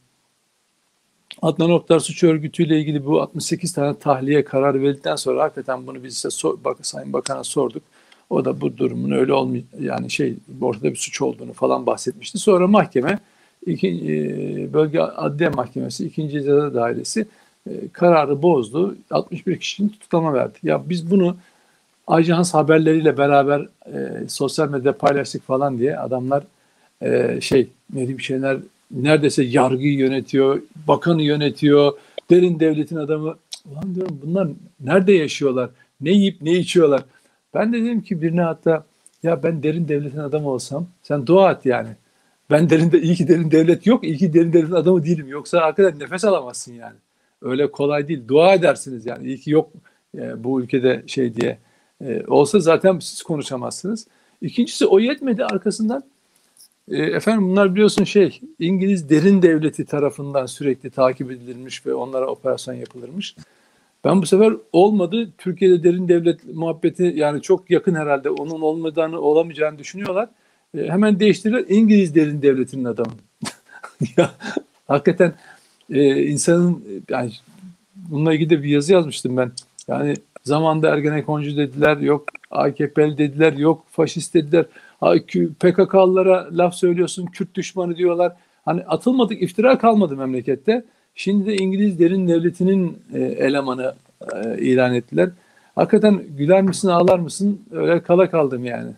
Adnan 1.41 1.71
Oktar 1.71 1.99
Suç 1.99 2.23
Örgütü 2.23 2.63
ile 2.63 2.79
ilgili 2.79 3.05
bu 3.05 3.21
68 3.21 3.73
tane 3.73 3.99
tahliye 3.99 4.43
kararı 4.43 4.81
verdikten 4.81 5.15
sonra 5.15 5.43
hakikaten 5.43 5.87
bunu 5.87 6.03
biz 6.03 6.13
size 6.15 6.29
sor, 6.29 6.63
bak, 6.63 6.77
Sayın 6.85 7.13
Bakan'a 7.13 7.43
sorduk. 7.43 7.83
O 8.31 8.45
da 8.45 8.61
bu 8.61 8.77
durumun 8.77 9.11
öyle 9.11 9.33
olmuyor 9.33 9.63
yani 9.79 10.11
şey 10.11 10.35
ortada 10.61 10.91
bir 10.91 10.95
suç 10.95 11.21
olduğunu 11.21 11.53
falan 11.53 11.85
bahsetmişti. 11.85 12.37
Sonra 12.37 12.67
mahkeme 12.67 13.19
iki, 13.65 13.87
e, 13.87 14.73
bölge 14.73 14.99
adliye 14.99 15.49
mahkemesi 15.49 16.05
ikinci 16.05 16.33
ceza 16.33 16.73
dairesi 16.73 17.25
e, 17.69 17.71
kararı 17.93 18.41
bozdu. 18.41 18.95
61 19.11 19.59
kişinin 19.59 19.89
tutuklama 19.89 20.33
verdi. 20.33 20.57
Ya 20.63 20.81
biz 20.89 21.11
bunu 21.11 21.37
ajans 22.07 22.53
haberleriyle 22.53 23.17
beraber 23.17 23.67
e, 23.85 24.27
sosyal 24.27 24.69
medyada 24.69 24.97
paylaştık 24.97 25.47
falan 25.47 25.79
diye 25.79 25.97
adamlar 25.97 26.43
e, 27.01 27.41
şey 27.41 27.67
ne 27.93 27.99
diyeyim 27.99 28.19
şeyler 28.19 28.57
neredeyse 28.91 29.43
yargıyı 29.43 29.93
yönetiyor, 29.93 30.61
bakanı 30.87 31.21
yönetiyor, 31.21 31.93
derin 32.29 32.59
devletin 32.59 32.95
adamı. 32.95 33.35
Ulan 33.71 33.95
diyorum 33.95 34.19
bunlar 34.25 34.47
nerede 34.79 35.13
yaşıyorlar? 35.13 35.69
Ne 36.01 36.11
yiyip 36.11 36.41
ne 36.41 36.53
içiyorlar? 36.53 37.01
Ben 37.53 37.73
de 37.73 37.81
dedim 37.81 38.01
ki 38.01 38.21
birine 38.21 38.41
hatta 38.41 38.85
Ya 39.23 39.43
ben 39.43 39.63
derin 39.63 39.87
devletin 39.87 40.17
adamı 40.17 40.49
olsam 40.49 40.87
sen 41.03 41.27
dua 41.27 41.51
et 41.51 41.65
yani. 41.65 41.89
Ben 42.49 42.69
derinde 42.69 43.01
iyi 43.01 43.15
ki 43.15 43.27
derin 43.27 43.51
devlet 43.51 43.85
yok, 43.87 44.03
iyi 44.03 44.17
ki 44.17 44.33
derin 44.33 44.53
devletin 44.53 44.75
adamı 44.75 45.03
değilim. 45.03 45.27
Yoksa 45.27 45.61
hakikaten 45.61 45.99
nefes 45.99 46.25
alamazsın 46.25 46.73
yani. 46.73 46.95
Öyle 47.41 47.71
kolay 47.71 48.07
değil. 48.07 48.27
Dua 48.27 48.53
edersiniz 48.53 49.05
yani. 49.05 49.27
İyi 49.27 49.39
ki 49.39 49.51
yok 49.51 49.69
e, 50.17 50.43
bu 50.43 50.61
ülkede 50.61 51.03
şey 51.07 51.35
diye. 51.35 51.57
E, 52.01 52.25
olsa 52.27 52.59
zaten 52.59 52.99
siz 52.99 53.23
konuşamazsınız. 53.23 54.07
İkincisi 54.41 54.85
o 54.85 54.99
yetmedi 54.99 55.45
arkasından 55.45 56.03
e, 56.91 56.97
efendim 56.97 57.49
bunlar 57.49 57.73
biliyorsun 57.75 58.03
şey 58.03 58.41
İngiliz 58.59 59.09
derin 59.09 59.41
devleti 59.41 59.85
tarafından 59.85 60.45
sürekli 60.45 60.89
takip 60.89 61.31
edilmiş 61.31 61.85
ve 61.85 61.93
onlara 61.93 62.27
operasyon 62.27 62.75
yapılırmış. 62.75 63.35
Ben 64.03 64.21
bu 64.21 64.25
sefer 64.25 64.53
olmadı. 64.71 65.29
Türkiye'de 65.37 65.83
derin 65.83 66.07
devlet 66.07 66.45
muhabbeti 66.53 67.13
yani 67.15 67.41
çok 67.41 67.71
yakın 67.71 67.95
herhalde. 67.95 68.29
Onun 68.29 68.61
olmadığını 68.61 69.19
olamayacağını 69.19 69.79
düşünüyorlar. 69.79 70.29
E, 70.77 70.89
hemen 70.89 71.19
değiştirirler. 71.19 71.65
İngiliz 71.69 72.15
derin 72.15 72.41
devletinin 72.41 72.85
adamı. 72.85 73.11
hakikaten 74.87 75.33
e, 75.89 76.23
insanın 76.23 76.83
yani 77.09 77.31
bununla 77.95 78.33
ilgili 78.33 78.49
de 78.49 78.63
bir 78.63 78.69
yazı 78.69 78.93
yazmıştım 78.93 79.37
ben. 79.37 79.51
Yani 79.87 80.13
zamanda 80.43 80.89
Ergenekoncu 80.89 81.57
dediler, 81.57 81.97
yok 81.97 82.25
AKP'li 82.51 83.17
dediler, 83.17 83.53
yok 83.53 83.85
faşist 83.91 84.33
dediler. 84.33 84.65
PKK'lılara 85.59 86.47
laf 86.51 86.75
söylüyorsun, 86.75 87.25
Kürt 87.25 87.55
düşmanı 87.55 87.97
diyorlar. 87.97 88.33
Hani 88.65 88.83
atılmadık, 88.83 89.41
iftira 89.41 89.77
kalmadı 89.77 90.17
memlekette. 90.17 90.83
Şimdi 91.15 91.45
de 91.45 91.55
İngiliz 91.55 91.99
derin 91.99 92.27
devletinin 92.27 93.03
e, 93.13 93.19
elemanı 93.19 93.95
e, 94.33 94.57
ilan 94.57 94.93
ettiler. 94.93 95.29
Hakikaten 95.75 96.23
güler 96.37 96.61
misin, 96.61 96.87
ağlar 96.87 97.19
mısın? 97.19 97.61
Öyle 97.71 98.03
kala 98.03 98.29
kaldım 98.29 98.65
yani. 98.65 98.91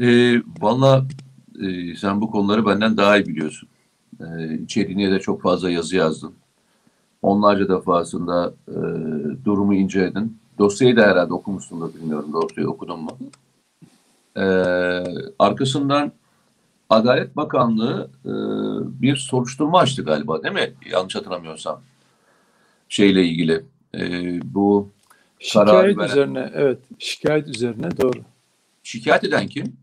E, 0.00 0.36
Valla 0.60 1.04
e, 1.62 1.96
sen 1.96 2.20
bu 2.20 2.30
konuları 2.30 2.66
benden 2.66 2.96
daha 2.96 3.16
iyi 3.16 3.26
biliyorsun. 3.26 3.68
E, 4.20 4.54
içeriğine 4.54 5.10
de 5.12 5.20
çok 5.20 5.42
fazla 5.42 5.70
yazı 5.70 5.96
yazdın. 5.96 6.34
Onlarca 7.22 7.68
defasında 7.68 8.54
e, 8.68 8.76
durumu 9.44 9.74
inceledin. 9.74 10.38
Dosyayı 10.58 10.96
da 10.96 11.02
herhalde 11.02 11.32
okumuşsun 11.34 11.80
da 11.80 11.94
bilmiyorum 11.94 12.32
dosyayı 12.32 12.68
okudun 12.68 13.00
mu? 13.00 13.18
E, 14.36 14.44
arkasından 15.38 16.12
Adalet 16.90 17.36
Bakanlığı 17.36 18.10
e, 18.24 18.32
bir 19.02 19.16
soruşturma 19.16 19.78
açtı 19.78 20.04
galiba 20.04 20.42
değil 20.42 20.54
mi? 20.54 20.72
Yanlış 20.90 21.14
hatırlamıyorsam. 21.14 21.80
Şeyle 22.88 23.24
ilgili. 23.24 23.64
E, 23.94 24.00
bu 24.54 24.88
şikayet 25.38 25.98
veren... 25.98 26.08
üzerine 26.08 26.50
evet 26.54 26.78
şikayet 26.98 27.48
üzerine 27.48 27.96
doğru. 27.96 28.20
Şikayet 28.82 29.24
eden 29.24 29.48
kim? 29.48 29.76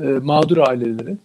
E, 0.00 0.02
mağdur 0.02 0.56
aileleri. 0.56 1.16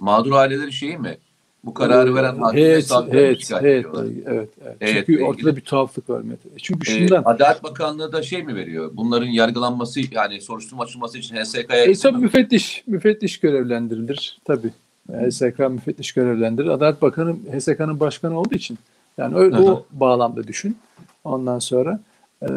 Mağdur 0.00 0.32
aileleri 0.32 0.72
şeyi 0.72 0.98
mi? 0.98 1.18
Bu 1.64 1.74
kararı 1.74 2.14
veren 2.14 2.34
ee, 2.34 2.38
hakim 2.38 2.58
evet, 2.58 2.92
evet, 3.10 3.50
evet, 3.52 3.86
evet, 3.94 4.16
evet. 4.26 4.48
evet. 4.80 5.04
Çünkü 5.06 5.24
ortada 5.24 5.40
ilgili. 5.40 5.56
bir 5.56 5.60
tuhaflık 5.60 6.10
var 6.10 6.20
Mete. 6.20 6.48
Çünkü 6.62 6.92
ee, 6.92 6.98
şundan... 6.98 7.22
Adalet 7.24 7.62
Bakanlığı 7.62 8.12
da 8.12 8.22
şey 8.22 8.42
mi 8.42 8.54
veriyor? 8.54 8.90
Bunların 8.94 9.26
yargılanması 9.26 10.00
yani 10.10 10.40
soruşturma 10.40 10.82
açılması 10.82 11.18
için 11.18 11.36
HSK'ya... 11.36 11.84
E, 11.84 11.92
tabii 11.92 12.18
müfettiş, 12.18 12.84
müfettiş 12.86 13.40
görevlendirilir. 13.40 14.38
Tabii. 14.44 14.70
HSK 15.12 15.58
müfettiş 15.58 16.12
görevlendirir. 16.12 16.68
Adalet 16.68 17.02
Bakanı 17.02 17.36
HSK'nın 17.58 18.00
başkanı 18.00 18.40
olduğu 18.40 18.54
için. 18.54 18.78
Yani 19.18 19.36
öyle, 19.36 19.56
o 19.56 19.86
bağlamda 19.92 20.46
düşün. 20.46 20.78
Ondan 21.24 21.58
sonra. 21.58 22.00
E, 22.42 22.48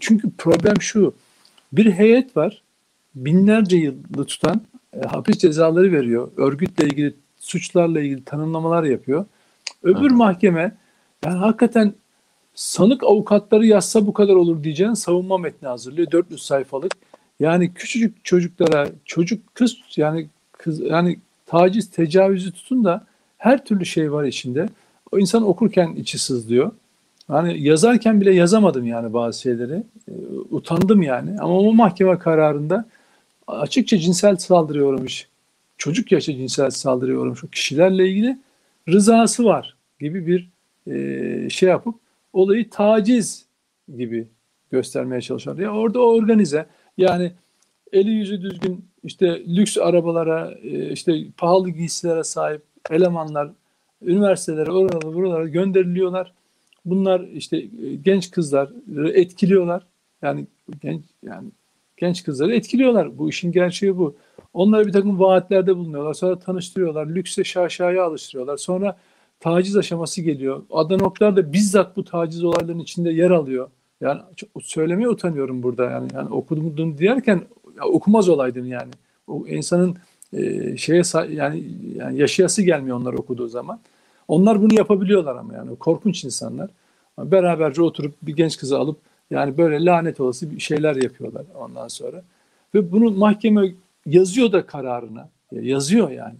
çünkü 0.00 0.30
problem 0.38 0.80
şu. 0.80 1.14
Bir 1.72 1.92
heyet 1.92 2.36
var. 2.36 2.62
Binlerce 3.14 3.76
yılda 3.76 4.24
tutan 4.24 4.60
e, 4.96 5.06
hapis 5.06 5.38
cezaları 5.38 5.92
veriyor. 5.92 6.30
Örgütle 6.36 6.84
ilgili 6.84 7.14
suçlarla 7.38 8.00
ilgili 8.00 8.24
tanımlamalar 8.24 8.84
yapıyor. 8.84 9.26
Öbür 9.82 10.10
Hı. 10.10 10.14
mahkeme 10.14 10.76
yani 11.24 11.36
hakikaten 11.36 11.92
sanık 12.54 13.04
avukatları 13.04 13.66
yazsa 13.66 14.06
bu 14.06 14.12
kadar 14.12 14.34
olur 14.34 14.64
diyeceğin 14.64 14.94
savunma 14.94 15.38
metni 15.38 15.68
hazırlıyor. 15.68 16.10
400 16.10 16.42
sayfalık. 16.42 16.92
Yani 17.40 17.74
küçücük 17.74 18.24
çocuklara, 18.24 18.88
çocuk 19.04 19.54
kız 19.54 19.76
yani 19.96 20.28
kız 20.52 20.80
yani 20.80 21.18
taciz, 21.46 21.90
tecavüzü 21.90 22.52
tutun 22.52 22.84
da 22.84 23.06
her 23.38 23.64
türlü 23.64 23.86
şey 23.86 24.12
var 24.12 24.24
içinde. 24.24 24.68
O 25.12 25.18
insan 25.18 25.48
okurken 25.48 25.94
içi 25.94 26.18
sızlıyor. 26.18 26.72
Yani 27.28 27.62
yazarken 27.62 28.20
bile 28.20 28.34
yazamadım 28.34 28.86
yani 28.86 29.12
bazı 29.12 29.40
şeyleri. 29.40 29.82
E, 30.08 30.12
utandım 30.50 31.02
yani. 31.02 31.40
Ama 31.40 31.58
o 31.58 31.72
mahkeme 31.72 32.18
kararında 32.18 32.84
açıkça 33.46 33.98
cinsel 33.98 34.36
saldırıya 34.36 34.84
uğramış 34.84 35.28
çocuk 35.78 36.12
yaşta 36.12 36.32
cinsel 36.32 36.70
saldırıya 36.70 37.18
uğramış 37.18 37.40
kişilerle 37.52 38.08
ilgili 38.08 38.38
rızası 38.88 39.44
var 39.44 39.76
gibi 40.00 40.26
bir 40.26 40.48
e, 40.92 41.50
şey 41.50 41.68
yapıp 41.68 41.94
olayı 42.32 42.70
taciz 42.70 43.46
gibi 43.96 44.28
göstermeye 44.70 45.20
çalışıyorlar. 45.20 45.62
Ya 45.62 45.72
orada 45.72 45.98
organize 45.98 46.66
yani 46.98 47.32
eli 47.92 48.10
yüzü 48.10 48.42
düzgün 48.42 48.84
işte 49.04 49.42
lüks 49.56 49.78
arabalara 49.78 50.54
e, 50.62 50.92
işte 50.92 51.24
pahalı 51.36 51.70
giysilere 51.70 52.24
sahip 52.24 52.62
elemanlar 52.90 53.50
üniversitelere 54.02 54.70
oralara 54.70 55.14
buralara 55.14 55.48
gönderiliyorlar. 55.48 56.32
Bunlar 56.84 57.20
işte 57.20 57.56
e, 57.56 57.94
genç 58.04 58.30
kızlar 58.30 58.70
etkiliyorlar. 59.14 59.86
Yani 60.22 60.46
genç 60.82 61.02
yani 61.24 61.48
genç 61.96 62.24
kızları 62.24 62.54
etkiliyorlar. 62.54 63.18
Bu 63.18 63.28
işin 63.28 63.52
gerçeği 63.52 63.98
bu. 63.98 64.16
Onlara 64.52 64.86
bir 64.86 64.92
takım 64.92 65.20
vaatlerde 65.20 65.76
bulunuyorlar. 65.76 66.14
Sonra 66.14 66.38
tanıştırıyorlar. 66.38 67.06
Lükse 67.06 67.44
şaşaya 67.44 68.04
alıştırıyorlar. 68.04 68.56
Sonra 68.56 68.98
taciz 69.40 69.76
aşaması 69.76 70.22
geliyor. 70.22 70.62
Adanoklar 70.70 71.36
da 71.36 71.52
bizzat 71.52 71.96
bu 71.96 72.04
taciz 72.04 72.44
olaylarının 72.44 72.82
içinde 72.82 73.10
yer 73.10 73.30
alıyor. 73.30 73.70
Yani 74.00 74.20
söylemeye 74.62 75.08
utanıyorum 75.08 75.62
burada. 75.62 75.90
Yani, 75.90 76.08
yani 76.14 76.28
okudum 76.28 76.98
diyerken 76.98 77.42
ya, 77.76 77.84
okumaz 77.84 78.28
olaydım 78.28 78.66
yani. 78.66 78.90
O 79.26 79.46
insanın 79.46 79.96
e, 80.32 80.76
şeye 80.76 81.02
yani, 81.30 81.64
yani 81.96 82.18
yaşayası 82.18 82.62
gelmiyor 82.62 82.96
onlar 82.96 83.12
okuduğu 83.12 83.48
zaman. 83.48 83.80
Onlar 84.28 84.62
bunu 84.62 84.74
yapabiliyorlar 84.74 85.36
ama 85.36 85.54
yani 85.54 85.76
korkunç 85.76 86.24
insanlar. 86.24 86.70
Beraberce 87.18 87.82
oturup 87.82 88.14
bir 88.22 88.36
genç 88.36 88.56
kızı 88.56 88.78
alıp 88.78 88.98
yani 89.30 89.58
böyle 89.58 89.84
lanet 89.84 90.20
olası 90.20 90.50
bir 90.50 90.60
şeyler 90.60 90.96
yapıyorlar 90.96 91.44
ondan 91.54 91.88
sonra. 91.88 92.22
Ve 92.74 92.92
bunu 92.92 93.10
mahkeme 93.10 93.72
yazıyor 94.08 94.52
da 94.52 94.66
kararına. 94.66 95.28
Yazıyor 95.52 96.10
yani. 96.10 96.38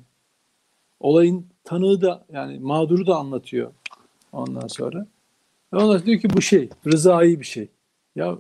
Olayın 1.00 1.46
tanığı 1.64 2.00
da 2.00 2.24
yani 2.32 2.58
mağduru 2.58 3.06
da 3.06 3.16
anlatıyor 3.16 3.72
ondan 4.32 4.66
sonra. 4.66 5.06
Ve 5.72 5.76
ondan 5.76 6.06
diyor 6.06 6.20
ki 6.20 6.30
bu 6.36 6.42
şey, 6.42 6.68
rızai 6.86 7.40
bir 7.40 7.44
şey. 7.44 7.68
Ya 8.16 8.38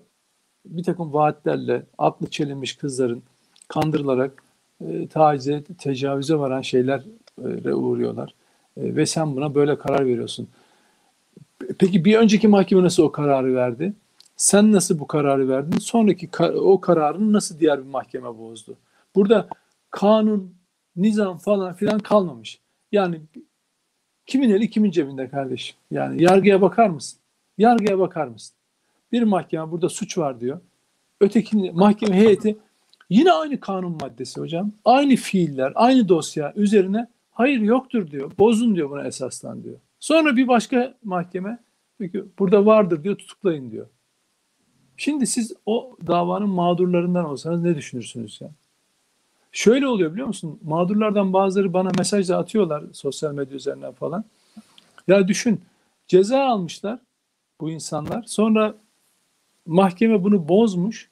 bir 0.66 0.82
takım 0.82 1.12
vaatlerle 1.12 1.82
aklı 1.98 2.30
çelinmiş 2.30 2.76
kızların 2.76 3.22
kandırılarak 3.68 4.42
e, 4.80 5.08
tacize, 5.08 5.64
tecavüze 5.78 6.34
varan 6.34 6.62
şeylere 6.62 7.74
uğruyorlar. 7.74 8.34
E, 8.76 8.96
ve 8.96 9.06
sen 9.06 9.36
buna 9.36 9.54
böyle 9.54 9.78
karar 9.78 10.06
veriyorsun. 10.06 10.48
Peki 11.78 12.04
bir 12.04 12.16
önceki 12.16 12.48
mahkeme 12.48 12.82
nasıl 12.82 13.02
o 13.02 13.12
kararı 13.12 13.54
verdi? 13.54 13.92
Sen 14.36 14.72
nasıl 14.72 14.98
bu 14.98 15.06
kararı 15.06 15.48
verdin? 15.48 15.78
Sonraki 15.78 16.30
kar 16.30 16.50
o 16.50 16.80
kararını 16.80 17.32
nasıl 17.32 17.58
diğer 17.60 17.78
bir 17.78 17.90
mahkeme 17.90 18.38
bozdu? 18.38 18.76
Burada 19.14 19.48
kanun, 19.90 20.54
nizam 20.96 21.38
falan 21.38 21.74
filan 21.74 21.98
kalmamış. 21.98 22.60
Yani 22.92 23.20
kimin 24.26 24.50
eli 24.50 24.70
kimin 24.70 24.90
cebinde 24.90 25.28
kardeşim? 25.28 25.76
Yani 25.90 26.22
yargıya 26.22 26.62
bakar 26.62 26.88
mısın? 26.88 27.20
Yargıya 27.58 27.98
bakar 27.98 28.26
mısın? 28.26 28.56
Bir 29.12 29.22
mahkeme 29.22 29.70
burada 29.70 29.88
suç 29.88 30.18
var 30.18 30.40
diyor. 30.40 30.60
Öteki 31.20 31.56
mahkeme 31.56 32.16
heyeti 32.16 32.58
yine 33.10 33.32
aynı 33.32 33.60
kanun 33.60 33.98
maddesi 34.00 34.40
hocam. 34.40 34.72
Aynı 34.84 35.16
fiiller, 35.16 35.72
aynı 35.74 36.08
dosya 36.08 36.52
üzerine 36.56 37.06
hayır 37.30 37.60
yoktur 37.60 38.10
diyor. 38.10 38.32
Bozun 38.38 38.76
diyor 38.76 38.90
buna 38.90 39.06
esaslan 39.06 39.64
diyor. 39.64 39.76
Sonra 40.00 40.36
bir 40.36 40.48
başka 40.48 40.94
mahkeme 41.04 41.58
burada 42.38 42.66
vardır 42.66 43.04
diyor 43.04 43.16
tutuklayın 43.16 43.70
diyor. 43.70 43.86
Şimdi 44.96 45.26
siz 45.26 45.52
o 45.66 45.96
davanın 46.06 46.48
mağdurlarından 46.48 47.24
olsanız 47.24 47.62
ne 47.62 47.76
düşünürsünüz 47.76 48.40
ya? 48.40 48.50
Şöyle 49.52 49.88
oluyor 49.88 50.12
biliyor 50.12 50.26
musun? 50.26 50.58
Mağdurlardan 50.64 51.32
bazıları 51.32 51.72
bana 51.72 51.90
mesaj 51.98 52.28
da 52.28 52.38
atıyorlar 52.38 52.84
sosyal 52.92 53.32
medya 53.32 53.56
üzerinden 53.56 53.92
falan. 53.92 54.24
Ya 55.08 55.28
düşün 55.28 55.60
ceza 56.08 56.44
almışlar 56.44 56.98
bu 57.60 57.70
insanlar. 57.70 58.22
Sonra 58.22 58.74
mahkeme 59.66 60.24
bunu 60.24 60.48
bozmuş 60.48 61.10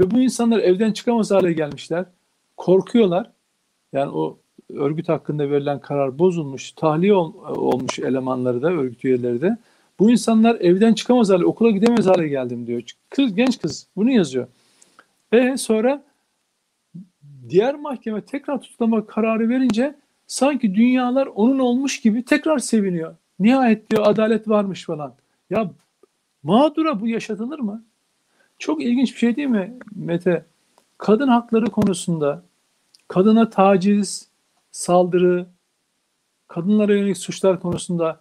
ve 0.00 0.10
bu 0.10 0.20
insanlar 0.20 0.58
evden 0.58 0.92
çıkamaz 0.92 1.30
hale 1.30 1.52
gelmişler. 1.52 2.04
Korkuyorlar. 2.56 3.30
Yani 3.92 4.10
o 4.10 4.38
örgüt 4.74 5.08
hakkında 5.08 5.50
verilen 5.50 5.80
karar 5.80 6.18
bozulmuş, 6.18 6.72
tahliye 6.72 7.14
ol, 7.14 7.32
olmuş 7.56 7.98
elemanları 7.98 8.62
da, 8.62 8.70
örgüt 8.70 9.04
üyeleri 9.04 9.40
de. 9.40 9.58
Bu 9.98 10.10
insanlar 10.10 10.54
evden 10.60 10.94
çıkamaz 10.94 11.30
hale, 11.30 11.44
okula 11.44 11.70
gidemez 11.70 12.06
hale 12.06 12.28
geldim 12.28 12.66
diyor. 12.66 12.82
Kız, 13.10 13.34
genç 13.34 13.60
kız 13.60 13.86
bunu 13.96 14.10
yazıyor. 14.10 14.46
Ve 15.32 15.56
sonra 15.56 16.02
diğer 17.48 17.74
mahkeme 17.74 18.20
tekrar 18.20 18.60
tutuklama 18.60 19.06
kararı 19.06 19.48
verince 19.48 19.94
sanki 20.26 20.74
dünyalar 20.74 21.26
onun 21.26 21.58
olmuş 21.58 22.00
gibi 22.00 22.24
tekrar 22.24 22.58
seviniyor. 22.58 23.16
Nihayet 23.38 23.90
diyor 23.90 24.02
adalet 24.06 24.48
varmış 24.48 24.84
falan. 24.84 25.14
Ya 25.50 25.70
mağdura 26.42 27.00
bu 27.00 27.08
yaşatılır 27.08 27.58
mı? 27.58 27.84
Çok 28.58 28.82
ilginç 28.82 29.12
bir 29.12 29.18
şey 29.18 29.36
değil 29.36 29.48
mi 29.48 29.78
Mete? 29.94 30.44
Kadın 30.98 31.28
hakları 31.28 31.66
konusunda 31.66 32.42
kadına 33.08 33.50
taciz, 33.50 34.28
saldırı, 34.70 35.46
kadınlara 36.48 36.94
yönelik 36.94 37.18
suçlar 37.18 37.60
konusunda 37.60 38.20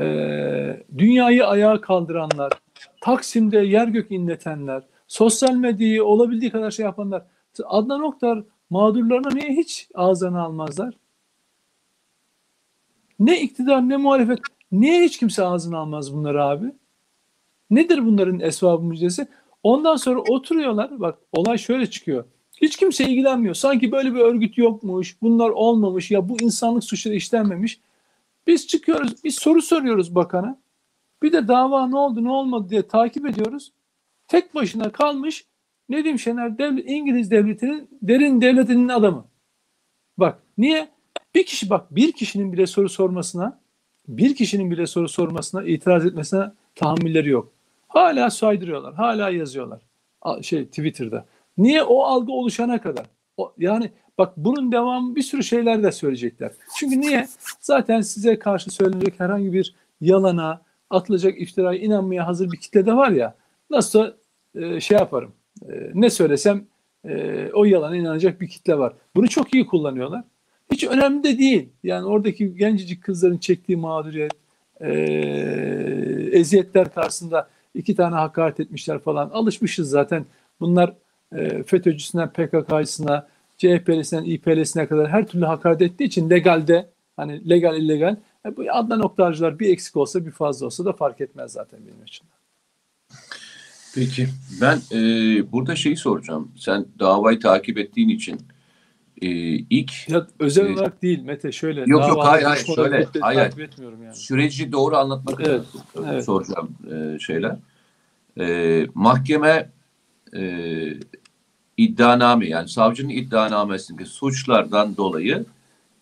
e, 0.00 0.84
dünyayı 0.98 1.46
ayağa 1.46 1.80
kaldıranlar, 1.80 2.52
Taksim'de 3.00 3.58
yer 3.58 3.88
gök 3.88 4.10
inletenler, 4.10 4.82
sosyal 5.08 5.54
medyayı 5.54 6.04
olabildiği 6.04 6.50
kadar 6.50 6.70
şey 6.70 6.84
yapanlar. 6.84 7.22
Adnan 7.64 8.02
Oktar 8.02 8.42
mağdurlarına 8.70 9.28
niye 9.28 9.50
hiç 9.50 9.88
ağzına 9.94 10.42
almazlar? 10.42 10.94
Ne 13.18 13.40
iktidar 13.40 13.88
ne 13.88 13.96
muhalefet 13.96 14.38
niye 14.72 15.04
hiç 15.04 15.18
kimse 15.18 15.44
ağzına 15.44 15.78
almaz 15.78 16.14
bunları 16.14 16.44
abi? 16.44 16.72
Nedir 17.70 18.06
bunların 18.06 18.40
esvabı 18.40 18.84
müjdesi? 18.84 19.28
Ondan 19.62 19.96
sonra 19.96 20.20
oturuyorlar. 20.20 21.00
Bak 21.00 21.18
olay 21.32 21.58
şöyle 21.58 21.90
çıkıyor. 21.90 22.24
Hiç 22.62 22.76
kimse 22.76 23.04
ilgilenmiyor. 23.04 23.54
Sanki 23.54 23.92
böyle 23.92 24.14
bir 24.14 24.20
örgüt 24.20 24.58
yokmuş. 24.58 25.16
Bunlar 25.22 25.48
olmamış. 25.50 26.10
Ya 26.10 26.28
bu 26.28 26.36
insanlık 26.40 26.84
suçları 26.84 27.14
işlenmemiş. 27.14 27.80
Biz 28.46 28.66
çıkıyoruz. 28.66 29.24
Bir 29.24 29.30
soru 29.30 29.62
soruyoruz 29.62 30.14
bakana. 30.14 30.58
Bir 31.22 31.32
de 31.32 31.48
dava 31.48 31.86
ne 31.86 31.96
oldu 31.96 32.24
ne 32.24 32.30
olmadı 32.30 32.68
diye 32.70 32.88
takip 32.88 33.26
ediyoruz. 33.26 33.72
Tek 34.28 34.54
başına 34.54 34.92
kalmış 34.92 35.44
Nedim 35.90 36.18
Şener 36.18 36.58
devlet, 36.58 36.90
İngiliz 36.90 37.30
devletinin 37.30 37.88
derin 38.02 38.40
devletinin 38.40 38.88
adamı. 38.88 39.24
Bak 40.18 40.38
niye? 40.58 40.88
Bir 41.34 41.46
kişi 41.46 41.70
bak 41.70 41.96
bir 41.96 42.12
kişinin 42.12 42.52
bile 42.52 42.66
soru 42.66 42.88
sormasına 42.88 43.60
bir 44.08 44.34
kişinin 44.34 44.70
bile 44.70 44.86
soru 44.86 45.08
sormasına 45.08 45.64
itiraz 45.64 46.06
etmesine 46.06 46.52
tahammülleri 46.74 47.28
yok. 47.28 47.52
Hala 47.88 48.30
saydırıyorlar. 48.30 48.94
Hala 48.94 49.30
yazıyorlar. 49.30 49.80
Şey 50.42 50.66
Twitter'da. 50.66 51.26
Niye 51.58 51.82
o 51.82 52.02
algı 52.02 52.32
oluşana 52.32 52.80
kadar? 52.80 53.06
O, 53.36 53.52
yani 53.58 53.90
bak 54.18 54.32
bunun 54.36 54.72
devamı 54.72 55.16
bir 55.16 55.22
sürü 55.22 55.44
şeyler 55.44 55.82
de 55.82 55.92
söyleyecekler. 55.92 56.52
Çünkü 56.78 57.00
niye? 57.00 57.28
Zaten 57.60 58.00
size 58.00 58.38
karşı 58.38 58.70
söylenecek 58.70 59.20
herhangi 59.20 59.52
bir 59.52 59.74
yalana, 60.00 60.62
atılacak 60.90 61.40
iftiraya 61.40 61.80
inanmaya 61.80 62.26
hazır 62.26 62.52
bir 62.52 62.56
kitle 62.56 62.86
de 62.86 62.96
var 62.96 63.10
ya. 63.10 63.34
Nasıl 63.70 64.12
e, 64.54 64.80
şey 64.80 64.98
yaparım. 64.98 65.32
E, 65.68 65.90
ne 65.94 66.10
söylesem 66.10 66.64
e, 67.08 67.46
o 67.54 67.64
yalana 67.64 67.96
inanacak 67.96 68.40
bir 68.40 68.48
kitle 68.48 68.78
var. 68.78 68.92
Bunu 69.16 69.28
çok 69.28 69.54
iyi 69.54 69.66
kullanıyorlar. 69.66 70.24
Hiç 70.72 70.84
önemli 70.84 71.24
de 71.24 71.38
değil. 71.38 71.68
Yani 71.82 72.06
oradaki 72.06 72.56
gencecik 72.56 73.02
kızların 73.02 73.38
çektiği 73.38 73.76
mağduriyet, 73.76 74.32
e, 74.80 74.90
eziyetler 76.32 76.94
karşısında 76.94 77.48
iki 77.74 77.96
tane 77.96 78.14
hakaret 78.14 78.60
etmişler 78.60 78.98
falan. 78.98 79.30
Alışmışız 79.30 79.90
zaten. 79.90 80.26
Bunlar 80.60 80.94
e, 81.36 81.62
FETÖ'cüsünden 81.62 82.28
PKK'sına, 82.28 83.28
CHP'lisinden 83.58 84.24
İP'lisine 84.24 84.86
kadar 84.86 85.08
her 85.08 85.26
türlü 85.26 85.44
hakaret 85.44 85.82
ettiği 85.82 86.04
için 86.04 86.30
legalde 86.30 86.88
hani 87.16 87.50
legal 87.50 87.76
illegal 87.76 88.16
e, 88.46 88.56
bu 88.56 88.64
Adnan 88.72 89.00
Oktarcılar 89.00 89.58
bir 89.58 89.68
eksik 89.68 89.96
olsa 89.96 90.26
bir 90.26 90.30
fazla 90.30 90.66
olsa 90.66 90.84
da 90.84 90.92
fark 90.92 91.20
etmez 91.20 91.52
zaten 91.52 91.80
benim 91.86 92.04
için. 92.04 92.26
Peki 93.94 94.28
ben 94.60 94.78
e, 94.92 94.98
burada 95.52 95.76
şeyi 95.76 95.96
soracağım. 95.96 96.52
Sen 96.56 96.86
davayı 96.98 97.40
takip 97.40 97.78
ettiğin 97.78 98.08
için 98.08 98.40
e, 99.22 99.28
ilk 99.54 100.08
ya, 100.08 100.26
özel 100.38 100.66
e, 100.66 100.72
olarak 100.72 101.02
değil 101.02 101.22
Mete 101.22 101.52
şöyle 101.52 101.80
yok 101.80 102.08
yok 102.08 102.24
hayır 102.24 102.44
hayır 102.44 102.66
şöyle 102.76 103.06
hayır 103.20 103.58
etmiyorum 103.58 104.02
yani. 104.02 104.14
süreci 104.14 104.72
doğru 104.72 104.96
anlatmak 104.96 105.40
evet, 105.40 105.62
için 105.68 106.04
evet. 106.06 106.24
soracağım 106.24 106.70
e, 106.92 107.18
şeyler 107.18 107.56
e, 108.40 108.86
mahkeme 108.94 109.70
e, 110.36 110.94
iddianame 111.76 112.48
yani 112.48 112.68
savcının 112.68 113.08
iddianamesindeki 113.08 114.08
suçlardan 114.08 114.96
dolayı 114.96 115.44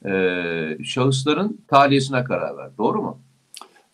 e, 0.07 0.79
şahısların 0.85 1.61
tahliyesine 1.68 2.24
karar 2.24 2.57
ver. 2.57 2.70
Doğru 2.79 3.03
mu? 3.03 3.18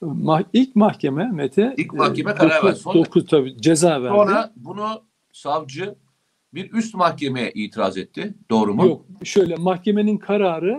Mah 0.04 0.42
ilk 0.52 0.76
mahkeme 0.76 1.30
Mete 1.32 1.74
ilk 1.76 1.92
mahkeme 1.92 2.30
e, 2.30 2.34
karar 2.34 2.64
ver. 2.64 2.72
Sonra, 2.72 2.98
dokuz 2.98 3.26
tabii 3.26 3.62
ceza 3.62 4.02
verdi. 4.02 4.14
Sonra 4.14 4.52
bunu 4.56 5.02
savcı 5.32 5.94
bir 6.54 6.72
üst 6.72 6.94
mahkemeye 6.94 7.52
itiraz 7.54 7.96
etti. 7.96 8.34
Doğru 8.50 8.74
mu? 8.74 8.86
Yok. 8.86 9.06
Şöyle 9.24 9.56
mahkemenin 9.56 10.18
kararı 10.18 10.78